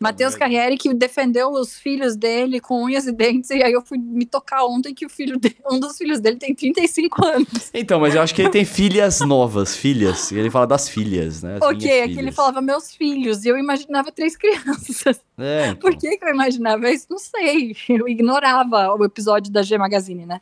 [0.00, 3.98] Matheus Carriere que defendeu os filhos dele com unhas e dentes, e aí eu fui
[3.98, 5.36] me tocar ontem que o filho
[5.68, 7.70] um dos filhos dele tem 35 anos.
[7.74, 10.30] Então, mas eu acho que ele tem filhas novas, filhas.
[10.30, 11.56] Ele fala das filhas, né?
[11.56, 15.20] As ok, é que ele falava meus filhos, e eu imaginava três crianças.
[15.36, 15.76] É, então.
[15.80, 17.08] Por que, que eu imaginava isso?
[17.10, 17.74] Não sei.
[17.88, 20.40] Eu ignorava o episódio da G Magazine, né?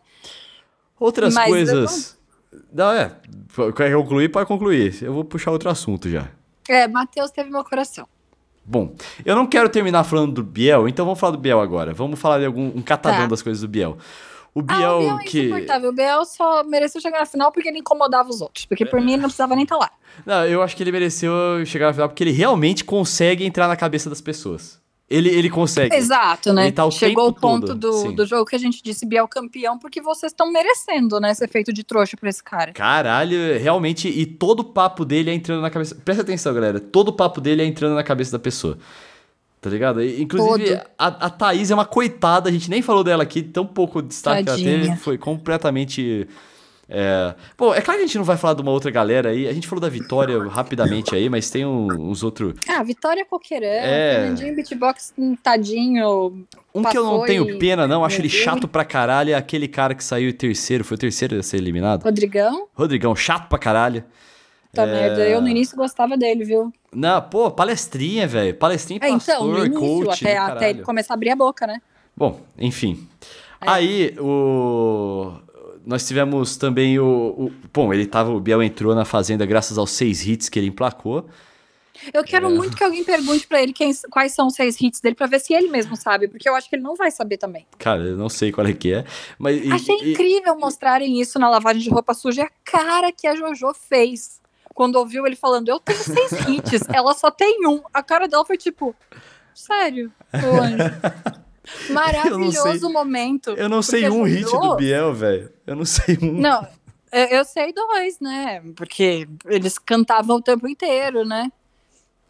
[1.01, 2.19] Outras mas coisas.
[2.71, 2.85] Não...
[2.87, 3.17] não, é.
[3.75, 4.29] Quer concluir?
[4.29, 5.03] Pode concluir.
[5.03, 6.29] Eu vou puxar outro assunto já.
[6.69, 8.07] É, Matheus teve meu coração.
[8.65, 8.95] Bom,
[9.25, 11.93] eu não quero terminar falando do Biel, então vamos falar do Biel agora.
[11.93, 13.27] Vamos falar de algum um catadão tá.
[13.27, 13.99] das coisas do Biel.
[14.55, 15.41] O Biel, ah, o Biel é que.
[15.41, 15.91] insuportável.
[15.91, 18.67] O Biel só mereceu chegar na final porque ele incomodava os outros.
[18.67, 19.91] Porque por mim ele não precisava nem estar lá.
[20.27, 21.33] Não, eu acho que ele mereceu
[21.65, 24.82] chegar na final porque ele realmente consegue entrar na cabeça das pessoas.
[25.09, 25.95] Ele, ele consegue.
[25.95, 26.71] Exato, né?
[26.71, 30.01] Tá o Chegou o ponto do, do jogo que a gente disse Biel campeão, porque
[30.01, 31.35] vocês estão merecendo, né?
[31.35, 32.73] Ser feito de trouxa pra esse cara.
[32.73, 34.09] Caralho, realmente.
[34.09, 35.95] E todo o papo dele é entrando na cabeça.
[35.95, 36.81] Presta atenção, galera.
[36.81, 38.79] Todo o papo dele é entrando na cabeça da pessoa.
[39.61, 40.03] Tá ligado?
[40.03, 44.03] Inclusive, a, a Thaís é uma coitada, a gente nem falou dela aqui, tão pouco
[44.03, 44.75] destaque Tadinha.
[44.75, 46.27] ela teve, foi completamente
[46.89, 47.35] É...
[47.57, 49.49] Bom, é claro que a gente não vai falar de uma outra galera aí.
[49.49, 52.55] A gente falou da Vitória rapidamente aí, mas tem um, uns outros.
[52.69, 54.17] Ah, Vitória Coqueirão, É.
[54.21, 56.45] Fernandinho Beatbox, tadinho.
[56.75, 59.95] Um que eu não tenho pena, não, acho ele chato pra caralho, é aquele cara
[59.95, 62.03] que saiu terceiro, foi o terceiro a ser eliminado.
[62.03, 64.05] Rodrigão, Rodrigão, chato pra caralho.
[64.73, 65.27] tá merda.
[65.29, 66.73] Eu no início gostava dele, viu?
[66.93, 68.55] Não, pô, palestrinha, velho.
[68.55, 70.27] Palestrinha É, pastor, então, no início, coach.
[70.27, 71.81] até, até ele começar a abrir a boca, né?
[72.17, 73.07] Bom, enfim.
[73.61, 73.71] É.
[73.71, 75.33] Aí, o...
[75.85, 77.53] Nós tivemos também o, o...
[77.73, 78.31] Bom, ele tava...
[78.31, 81.27] O Biel entrou na Fazenda graças aos seis hits que ele emplacou.
[82.13, 82.49] Eu quero É.
[82.49, 85.39] muito que alguém pergunte pra ele quem- quais são os seis hits dele pra ver
[85.41, 87.67] se ele mesmo sabe, porque eu acho que ele não vai saber também.
[87.79, 89.05] Cara, eu não sei qual é que é.
[89.39, 93.13] Mas, e- Achei e- incrível mostrarem isso na lavagem de roupa suja, e a cara
[93.13, 94.41] que a Jojo fez.
[94.75, 97.83] Quando ouviu ele falando, eu tenho seis hits, ela só tem um.
[97.93, 98.97] A cara dela foi tipo,
[99.55, 100.77] sério, meu anjo.
[101.91, 103.51] Maravilhoso momento.
[103.51, 105.51] Eu não sei um hit do Biel, velho.
[105.67, 106.33] Eu não sei um.
[106.33, 106.67] Não,
[107.13, 108.63] eu, sei dois, né?
[108.75, 111.51] Porque eles cantavam o tempo inteiro, né?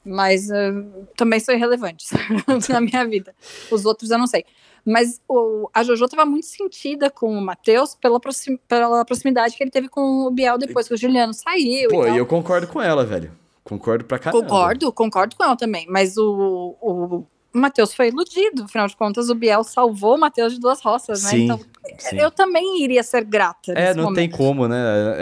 [0.05, 0.73] Mas eh,
[1.17, 2.11] também são irrelevantes
[2.69, 3.35] na minha vida.
[3.71, 4.45] Os outros eu não sei.
[4.85, 9.63] Mas o, a Jojo estava muito sentida com o Matheus pela, proxim- pela proximidade que
[9.63, 11.89] ele teve com o Biel depois que o Juliano saiu.
[11.89, 12.15] Pô, e tal.
[12.17, 13.31] e eu concordo com ela, velho.
[13.63, 14.43] Concordo pra caramba.
[14.43, 15.87] Concordo, concordo com ela também.
[15.89, 18.65] Mas o, o Matheus foi iludido.
[18.65, 21.31] Afinal de contas, o Biel salvou o Matheus de duas roças, né?
[21.31, 21.61] Sim, Então,
[21.99, 22.17] sim.
[22.19, 23.73] eu também iria ser grata.
[23.73, 24.17] É, não momento.
[24.17, 24.77] tem como, né?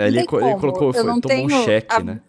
[0.06, 0.58] Ele, como.
[0.60, 2.20] colocou, foi, tomou um cheque, a- né?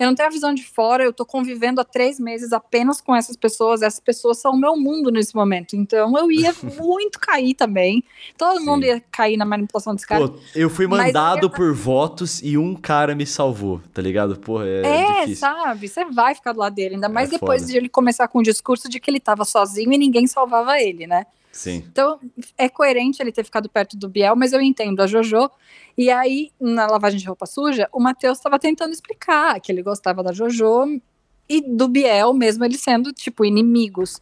[0.00, 3.14] Eu não tenho a visão de fora, eu tô convivendo há três meses apenas com
[3.14, 3.82] essas pessoas.
[3.82, 5.76] Essas pessoas são o meu mundo nesse momento.
[5.76, 8.02] Então eu ia muito cair também.
[8.38, 8.64] Todo Sim.
[8.64, 10.26] mundo ia cair na manipulação desse cara.
[10.26, 14.36] Pô, eu fui mandado eu- por votos e um cara me salvou, tá ligado?
[14.38, 15.36] Porra, é, É, difícil.
[15.36, 15.86] sabe?
[15.86, 16.94] Você vai ficar do lado dele.
[16.94, 17.72] Ainda mais É depois foda.
[17.72, 21.06] de ele começar com o discurso de que ele tava sozinho e ninguém salvava ele,
[21.06, 21.26] né?
[21.52, 21.84] Sim.
[21.90, 22.20] Então,
[22.56, 25.50] é coerente ele ter ficado perto do Biel, mas eu entendo a Jojo.
[25.98, 30.22] E aí, na lavagem de roupa suja, o Matheus estava tentando explicar que ele gostava
[30.22, 31.00] da Jojo
[31.48, 34.20] e do Biel, mesmo eles sendo, tipo, inimigos.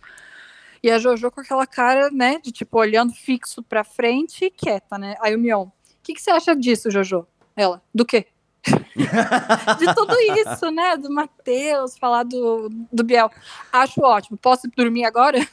[0.83, 4.97] E a Jojo com aquela cara, né, de tipo, olhando fixo pra frente e quieta,
[4.97, 5.17] né?
[5.21, 5.73] Aí o Mion, o
[6.03, 7.27] que, que você acha disso, Jojo?
[7.55, 8.27] Ela, do quê?
[9.79, 10.97] de tudo isso, né?
[10.97, 13.31] Do Matheus, falar do, do Biel.
[13.73, 14.37] Acho ótimo.
[14.37, 15.39] Posso dormir agora?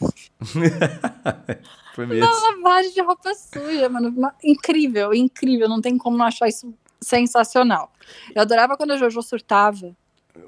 [1.93, 2.25] Foi mesmo.
[2.25, 4.13] Uma lavagem de roupa suja, mano.
[4.43, 5.69] Incrível, incrível.
[5.69, 7.91] Não tem como não achar isso sensacional.
[8.33, 9.95] Eu adorava quando a Jojo surtava.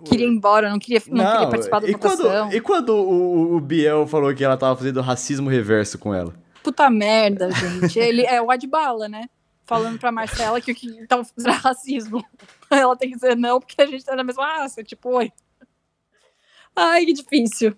[0.03, 3.59] Queria ir embora, não queria, não queria participar da e quando, e quando o, o
[3.61, 6.33] Biel falou que ela tava fazendo racismo reverso com ela?
[6.61, 7.97] Puta merda, gente.
[7.97, 9.29] Ele é o Adbala, né?
[9.67, 12.25] Falando pra Marcela que o que tava fazendo era racismo.
[12.71, 14.81] Ela tem que dizer não, porque a gente tá na mesma raça.
[14.81, 15.31] Tipo, oi.
[16.73, 17.75] Ai, que difícil.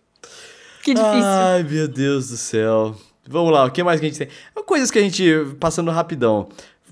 [0.83, 1.23] Que difícil.
[1.23, 2.95] Ai, meu Deus do céu.
[3.27, 4.29] Vamos lá, o que mais que a gente tem?
[4.65, 5.23] Coisas que a gente,
[5.59, 6.49] passando rapidão.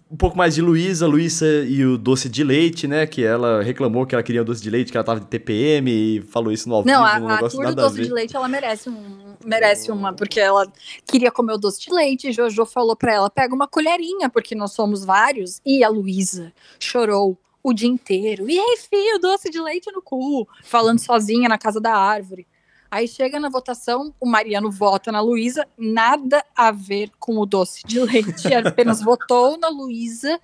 [0.10, 3.06] Um pouco mais de Luísa, Luísa e o doce de leite, né?
[3.06, 5.92] Que ela reclamou que ela queria o doce de leite, que ela tava de TPM
[5.92, 8.14] e falou isso no ao Não, vivo, a, um negócio do nada a doce de
[8.14, 10.66] leite, ela merece, um, merece uma, porque ela
[11.06, 14.72] queria comer o doce de leite, Jojo falou pra ela, pega uma colherinha, porque nós
[14.72, 19.92] somos vários, e a Luísa chorou o dia inteiro, e aí, filho, doce de leite
[19.92, 22.48] no cu, falando sozinha na casa da árvore.
[22.90, 27.86] Aí chega na votação, o Mariano vota na Luísa, nada a ver com o doce
[27.86, 30.40] de leite, apenas votou na Luísa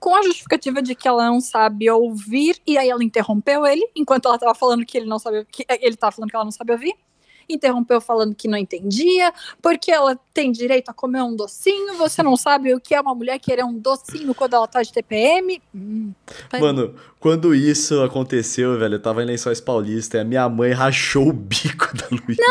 [0.00, 4.26] com a justificativa de que ela não sabe ouvir, e aí ela interrompeu ele, enquanto
[4.26, 6.72] ela estava falando que ele não sabe, que ele estava falando que ela não sabe
[6.72, 6.94] ouvir,
[7.48, 9.32] interrompeu falando que não entendia,
[9.62, 13.14] porque ela tem direito a comer um docinho, você não sabe o que é uma
[13.14, 15.62] mulher querer um docinho quando ela tá de TPM.
[15.74, 16.12] Hum,
[16.50, 20.72] vai- Mano, quando isso aconteceu, velho, eu tava em Lençóis Paulista e a minha mãe
[20.72, 22.42] rachou o bico da Luísa.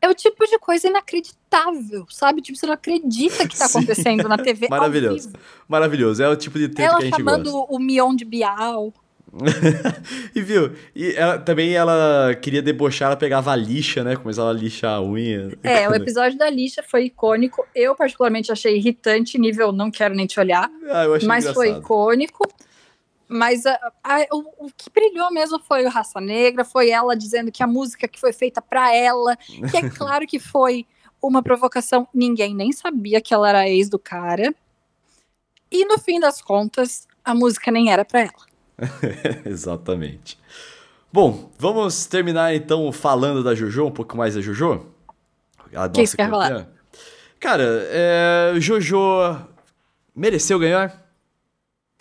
[0.00, 2.40] é o tipo de coisa inacreditável, sabe?
[2.40, 3.78] Tipo, você não acredita que tá Sim.
[3.78, 4.68] acontecendo na TV.
[4.68, 5.30] Maravilhoso.
[5.66, 7.72] Maravilhoso, é o tipo de treta Ela que a gente chamando gosta.
[7.74, 8.92] o Mion de Bial.
[10.34, 14.16] E viu, e ela- também ela queria debochar, ela pegava a lixa, né?
[14.16, 15.50] Começava a lixar a unha.
[15.62, 17.66] É, o episódio da lixa foi icônico.
[17.74, 20.70] Eu, particularmente, achei irritante, nível não quero nem te olhar.
[20.88, 21.82] Ah, mas foi engraçado.
[21.84, 22.48] icônico.
[23.28, 27.52] Mas a- a- o, o que brilhou mesmo foi o Raça Negra, foi ela dizendo
[27.52, 29.36] que a música que foi feita pra ela,
[29.70, 30.86] que é claro que foi
[31.20, 34.54] uma provocação, ninguém nem sabia que ela era ex do cara.
[35.70, 38.47] E no fim das contas, a música nem era pra ela.
[39.44, 40.38] Exatamente.
[41.12, 44.86] Bom, vamos terminar então falando da Jojo, um pouco mais da Jojo.
[45.74, 46.68] A Que nossa quer falar?
[47.40, 48.98] Cara, é, Jojo
[50.14, 51.06] mereceu ganhar?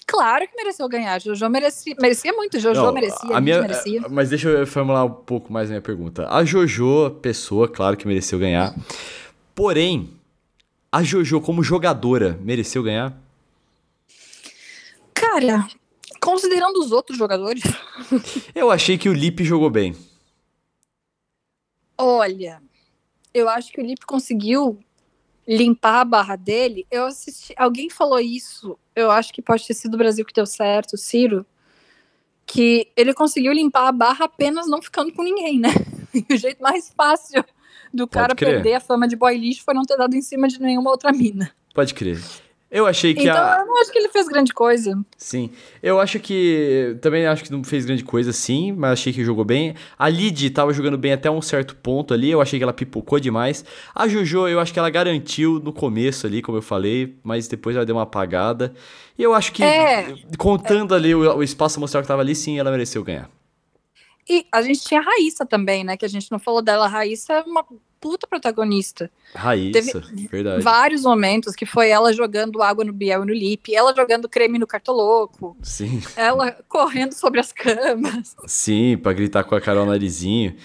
[0.06, 1.20] Claro que mereceu ganhar.
[1.20, 2.60] Jojo merecia, merecia muito.
[2.60, 4.02] Jojo Não, merecia, a minha, merecia.
[4.10, 6.28] Mas deixa eu formular um pouco mais a minha pergunta.
[6.30, 8.74] A Jojo, pessoa, claro que mereceu ganhar.
[9.54, 10.10] Porém,
[10.90, 13.14] a Jojo como jogadora mereceu ganhar?
[15.14, 15.68] Cara,
[16.28, 17.64] considerando os outros jogadores,
[18.54, 19.96] Eu achei que o Lipe jogou bem.
[21.98, 22.62] olha,
[23.34, 24.78] eu acho que o Lipe conseguiu
[25.48, 26.86] limpar a barra dele.
[26.92, 30.46] Eu assisti, alguém falou isso, eu acho que pode ter sido o Brasil que deu
[30.46, 31.46] certo, o Ciro,
[32.46, 35.70] que ele conseguiu limpar a barra apenas não ficando com ninguém, né?
[36.14, 37.44] E o jeito mais fácil
[37.94, 38.56] do cara crer.
[38.56, 41.12] perder a fama de boy lixo foi não ter dado em cima de nenhuma outra
[41.12, 41.52] mina.
[41.76, 42.20] Pode crer.
[42.70, 43.60] Eu achei que Então a.
[43.60, 45.00] eu não acho que ele fez grande coisa.
[45.18, 45.50] Sim.
[45.82, 46.98] Eu acho que.
[47.02, 49.74] Também acho que não fez grande coisa sim, mas achei que jogou bem.
[49.98, 52.30] A Lid tava jogando bem até um certo ponto ali.
[52.30, 53.64] Eu achei que ela pipocou demais.
[53.96, 57.74] A Jojo, eu acho que ela garantiu no começo ali, como eu falei, mas depois
[57.76, 58.74] ela deu uma apagada.
[59.18, 60.14] E eu acho que, É.
[60.38, 63.30] contando ali o, o espaço mostrar que tava ali, sim, ela mereceu ganhar.
[64.30, 65.96] E a gente tinha a Raíssa também, né?
[65.96, 66.84] Que a gente não falou dela.
[66.86, 67.64] A Raíssa é uma
[68.00, 69.10] puta protagonista.
[69.36, 70.64] Raíssa, verdade.
[70.64, 74.58] Vários momentos que foi ela jogando água no Biel e no Lip, ela jogando creme
[74.60, 78.36] no Cartoloco, Sim, ela correndo sobre as camas.
[78.46, 80.56] sim, pra gritar com a Carol Narizinho.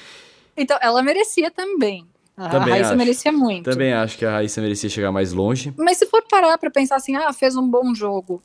[0.56, 2.06] Então, ela merecia também.
[2.36, 2.96] A Também Raíssa acho.
[2.98, 3.70] merecia muito.
[3.70, 5.72] Também acho que a Raíssa merecia chegar mais longe.
[5.76, 8.42] Mas se for parar pra pensar assim, ah, fez um bom jogo.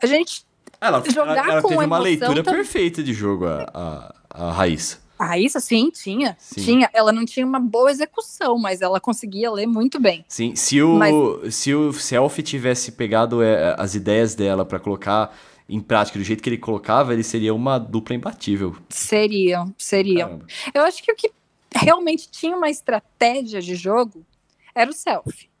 [0.00, 0.44] A gente.
[0.80, 4.14] Ela, Jogar ela, ela com teve uma leitura tam- perfeita de jogo, a, a,
[4.48, 4.98] a Raíssa.
[5.22, 6.36] A Raíssa, sim, tinha.
[6.36, 6.60] Sim.
[6.60, 6.90] Tinha.
[6.92, 10.24] Ela não tinha uma boa execução, mas ela conseguia ler muito bem.
[10.26, 15.32] Sim, se o, Mas- se o Selfie tivesse pegado é, as ideias dela pra colocar
[15.68, 18.74] em prática do jeito que ele colocava, ele seria uma dupla imbatível.
[18.88, 20.28] Seriam, seriam.
[20.28, 20.46] Caramba.
[20.74, 21.30] Eu acho que o que
[21.72, 24.26] realmente tinha uma estratégia de jogo
[24.74, 25.51] era o selfie.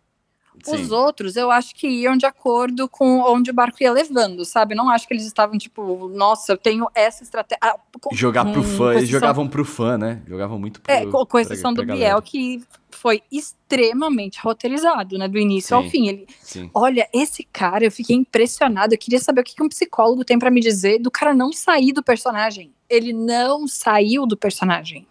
[0.66, 0.92] Os Sim.
[0.92, 4.74] outros, eu acho que iam de acordo com onde o barco ia levando, sabe?
[4.74, 7.58] Não acho que eles estavam tipo, nossa, eu tenho essa estratégia.
[7.62, 10.22] Ah, com- Jogar pro hum, fã, eles exceção- jogavam pro fã, né?
[10.28, 12.22] Jogavam muito pro É, com, com pra- exceção do pra Biel, galera.
[12.22, 15.26] que foi extremamente roteirizado, né?
[15.26, 15.90] Do início ao Sim.
[15.90, 16.08] fim.
[16.08, 16.70] Ele, Sim.
[16.74, 18.92] olha, esse cara, eu fiquei impressionado.
[18.94, 21.92] Eu queria saber o que um psicólogo tem pra me dizer do cara não sair
[21.92, 22.72] do personagem.
[22.90, 25.06] Ele não saiu do personagem.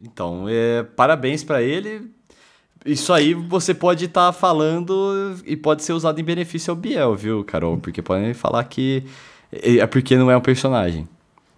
[0.00, 2.10] Então, é, parabéns pra ele.
[2.84, 7.44] Isso aí você pode estar falando e pode ser usado em benefício ao Biel, viu,
[7.44, 7.76] Carol?
[7.78, 9.04] Porque podem falar que
[9.52, 11.08] é porque não é um personagem.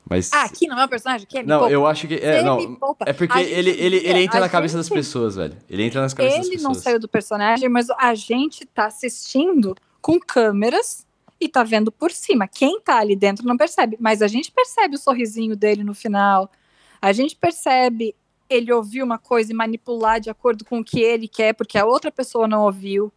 [0.08, 1.24] Mas Ah, aqui não é um personagem?
[1.24, 4.18] Aqui é não, eu acho que é, Ele não, é porque gente ele, ele, ele
[4.22, 5.56] entra na cabeça das gente- pessoas, velho.
[5.68, 6.84] Ele entra nas cabeças Ele das não pessoas.
[6.84, 11.06] saiu do personagem, mas a gente tá assistindo com câmeras
[11.40, 12.48] e tá vendo por cima.
[12.48, 16.50] Quem tá ali dentro não percebe, mas a gente percebe o sorrisinho dele no final.
[17.00, 18.14] A gente percebe
[18.50, 21.86] ele ouvir uma coisa e manipular de acordo com o que ele quer, porque a
[21.86, 23.12] outra pessoa não ouviu.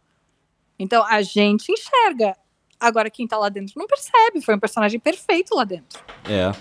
[0.78, 2.36] Então a gente enxerga.
[2.78, 4.40] Agora quem tá lá dentro não percebe.
[4.40, 6.00] Foi um personagem perfeito lá dentro.
[6.24, 6.52] É.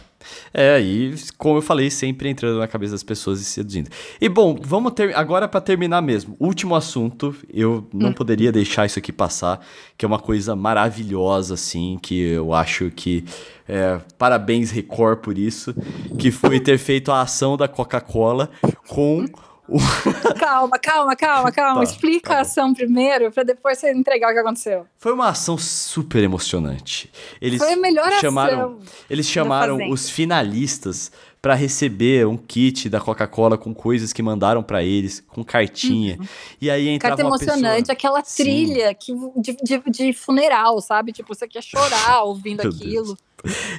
[0.53, 3.89] É, e como eu falei, sempre entrando na cabeça das pessoas e seduzindo.
[4.19, 6.35] E bom, vamos ter agora pra terminar mesmo.
[6.39, 8.13] Último assunto, eu não Hum.
[8.13, 9.65] poderia deixar isso aqui passar,
[9.97, 13.23] que é uma coisa maravilhosa assim, que eu acho que
[13.67, 15.73] é, parabéns Record por isso,
[16.19, 18.49] que foi ter feito a ação da Coca-Cola
[18.87, 19.25] com
[20.39, 21.77] Calma, calma, calma, calma.
[21.77, 24.85] Tá, Explica tá a ação primeiro, pra depois você entregar o que aconteceu.
[24.97, 27.09] Foi uma ação super emocionante.
[27.41, 28.79] Eles Foi a melhor chamaram, ação.
[29.09, 31.11] eles chamaram os finalistas
[31.41, 36.17] pra receber um kit da Coca-Cola com coisas que mandaram pra eles, com cartinha.
[36.59, 37.93] E aí entrava Carta emocionante, pessoa...
[37.93, 38.43] aquela Sim.
[38.43, 41.11] trilha que, de, de, de funeral, sabe?
[41.11, 43.17] Tipo, você quer chorar ouvindo aquilo.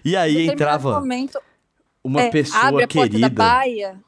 [0.05, 1.39] E aí entrava momento,
[2.03, 3.31] uma é, pessoa abre a porta querida.
[3.31, 3.99] da baia.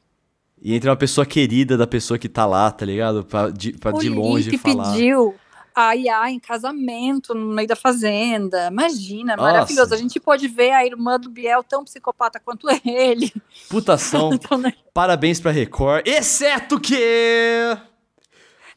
[0.61, 3.23] E entra uma pessoa querida da pessoa que tá lá, tá ligado?
[3.23, 4.91] Pra de, pra o de longe Lipe falar.
[4.93, 5.35] pediu
[5.75, 8.67] a Iá em casamento no meio da fazenda.
[8.67, 9.51] Imagina, Nossa.
[9.51, 9.93] maravilhoso.
[9.93, 13.31] A gente pode ver a irmã do Biel tão psicopata quanto ele.
[13.69, 14.31] Puta ação.
[14.37, 16.07] Então, né, Parabéns pra Record.
[16.07, 17.77] Exceto que...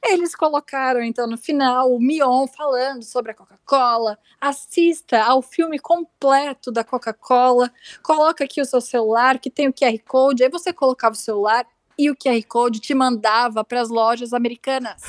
[0.03, 4.19] Eles colocaram, então, no final, o Mion falando sobre a Coca-Cola.
[4.41, 7.71] Assista ao filme completo da Coca-Cola.
[8.03, 10.43] Coloca aqui o seu celular, que tem o QR Code.
[10.43, 11.67] Aí você colocava o celular
[11.99, 15.03] e o QR Code te mandava para as lojas americanas.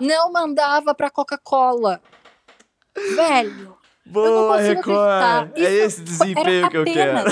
[0.00, 2.02] Não mandava para Coca-Cola.
[3.14, 4.58] Velho, Boa.
[4.58, 5.52] Record.
[5.56, 7.30] É esse desempenho que eu quero.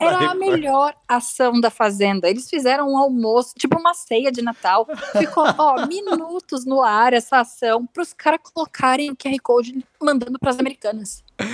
[0.00, 0.38] Era a Record.
[0.38, 2.28] melhor ação da Fazenda.
[2.28, 4.86] Eles fizeram um almoço, tipo uma ceia de Natal.
[5.18, 10.38] Ficou, ó, minutos no ar essa ação para os caras colocarem o QR Code mandando
[10.38, 11.24] para as americanas.
[11.38, 11.44] É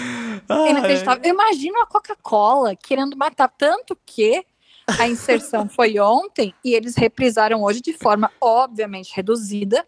[0.48, 1.22] Ai, inacreditável.
[1.24, 4.44] Eu imagino a Coca-Cola querendo matar tanto que
[4.86, 9.86] a inserção foi ontem e eles reprisaram hoje de forma obviamente reduzida.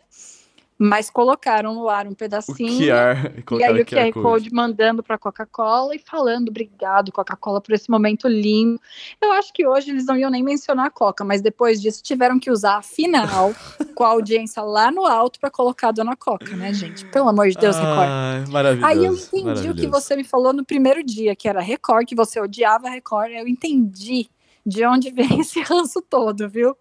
[0.78, 2.78] Mas colocaram no ar um pedacinho.
[2.78, 3.58] QR.
[3.58, 8.28] E aí o QR Code mandando para Coca-Cola e falando obrigado Coca-Cola por esse momento
[8.28, 8.78] lindo.
[9.20, 12.38] Eu acho que hoje eles não iam nem mencionar a Coca, mas depois disso tiveram
[12.38, 13.54] que usar a final
[13.94, 17.06] com a audiência lá no alto para colocar a Dona Coca, né, gente?
[17.06, 18.08] Pelo amor de Deus, Record.
[18.08, 18.86] Ai, maravilhoso.
[18.86, 22.14] Aí eu entendi o que você me falou no primeiro dia, que era Record, que
[22.14, 23.32] você odiava Record.
[23.32, 24.28] Eu entendi
[24.64, 26.76] de onde vem esse ranço todo, viu?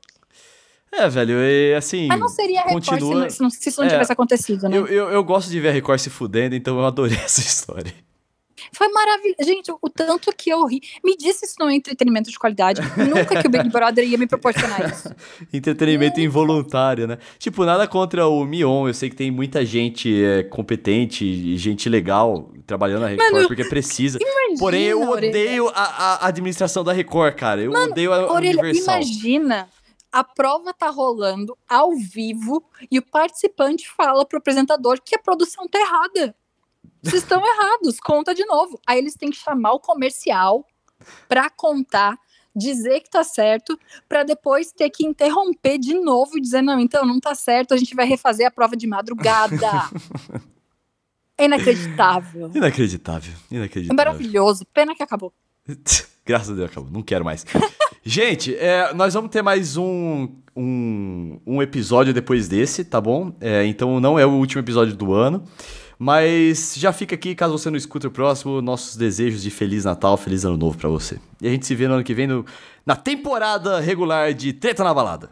[0.97, 2.07] É, velho, e assim.
[2.07, 4.77] Mas não seria Record se continua- se, não, se isso não É, tivesse acontecido, né?
[4.77, 7.93] Eu, eu, eu gosto de ver a Record se fudendo, então eu adorei essa história.
[8.73, 9.37] Foi maravilhoso.
[9.43, 10.81] Gente, o tanto que eu ri.
[11.03, 12.81] Me disse isso não é entretenimento de qualidade.
[12.97, 15.09] Nunca que o Big Brother ia me proporcionar isso.
[15.53, 17.17] Entretenimento involuntário, né?
[17.37, 18.87] Tipo, nada contra o Mion.
[18.87, 23.47] Eu sei que tem muita gente é, competente e gente legal trabalhando na Record Mano,
[23.47, 24.17] porque precisa.
[24.19, 27.61] Imagina, Porém, eu odeio a, a administração da Record, cara.
[27.61, 28.95] Eu odeio a Orelha, Universal.
[28.95, 29.67] imagina.
[30.15, 35.67] A prova tá rolando ao vivo e o participante fala pro apresentador que a produção
[35.67, 36.33] tá errada.
[37.03, 38.79] Vocês estão errados, conta de novo.
[38.87, 40.65] Aí eles têm que chamar o comercial
[41.27, 42.17] pra contar,
[42.55, 47.05] dizer que tá certo, pra depois ter que interromper de novo e dizer: não, então
[47.05, 49.67] não tá certo, a gente vai refazer a prova de madrugada.
[51.37, 52.51] é inacreditável.
[52.55, 53.97] Inacreditável, É inacreditável.
[53.97, 54.65] maravilhoso.
[54.73, 55.33] Pena que acabou.
[56.25, 56.89] Graças a Deus, acabou.
[56.89, 57.45] Não quero mais.
[58.07, 63.33] Gente, é, nós vamos ter mais um, um, um episódio depois desse, tá bom?
[63.41, 65.43] É, então não é o último episódio do ano.
[65.97, 70.17] Mas já fica aqui, caso você não escute o próximo, nossos desejos de Feliz Natal,
[70.17, 71.17] Feliz Ano Novo pra você.
[71.41, 72.45] E a gente se vê no ano que vem no-
[72.85, 75.29] na temporada regular de Treta na Balada.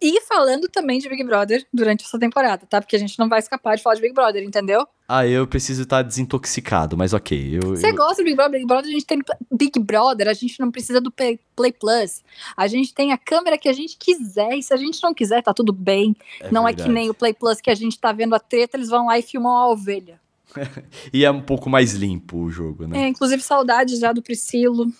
[0.00, 2.80] E falando também de Big Brother durante essa temporada, tá?
[2.82, 4.86] Porque a gente não vai escapar de falar de Big Brother, entendeu?
[5.08, 7.56] Ah, eu preciso estar desintoxicado, mas ok.
[7.56, 8.58] Eu, Você eu- gosta de Big Brother?
[8.60, 9.18] Big Brother, a gente tem
[9.50, 12.22] Big Brother, a gente não precisa do Play, Play Plus.
[12.56, 15.42] A gente tem a câmera que a gente quiser, e se a gente não quiser,
[15.42, 16.14] tá tudo bem.
[16.40, 16.88] é não é verdade.
[16.90, 19.18] que nem o Play Plus que a gente tá vendo a treta, eles vão lá
[19.18, 20.20] e filmam a ovelha.
[21.12, 23.04] E é um pouco mais limpo o jogo, né?
[23.04, 24.92] É, inclusive, saudades já do Priscilo,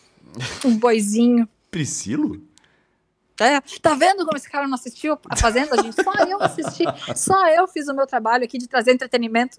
[0.65, 1.49] um boizinho.
[1.71, 2.43] Priscilo?
[3.39, 6.03] É, tá vendo como esse cara não assistiu a Fazenda, gente?
[6.03, 6.84] Só eu assisti,
[7.14, 9.59] só eu fiz o meu trabalho aqui de trazer entretenimento.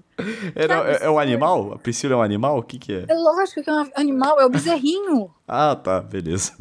[0.56, 1.74] É, não, é- é um animal?
[1.74, 2.58] A Priscila é um animal?
[2.58, 3.06] O que que é?
[3.08, 5.30] É lógico que é um animal, é o bezerrinho.
[5.48, 6.54] Ah, tá, beleza.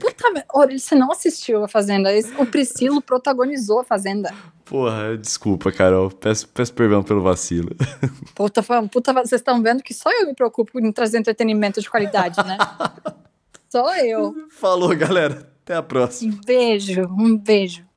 [0.00, 2.10] Puta merda, Olha, você não assistiu a Fazenda.
[2.38, 4.34] O Priscilo protagonizou a Fazenda.
[4.64, 6.10] Porra, desculpa, Carol.
[6.10, 7.76] Peço, peço perdão pelo vacilo.
[8.34, 8.60] Puta,
[8.90, 12.56] puta, vocês estão vendo que só eu me preocupo em trazer entretenimento de qualidade, né?
[13.70, 14.34] só eu.
[14.50, 15.53] Falou, galera.
[15.64, 16.34] Até a próxima.
[16.34, 17.86] Um beijo, um beijo.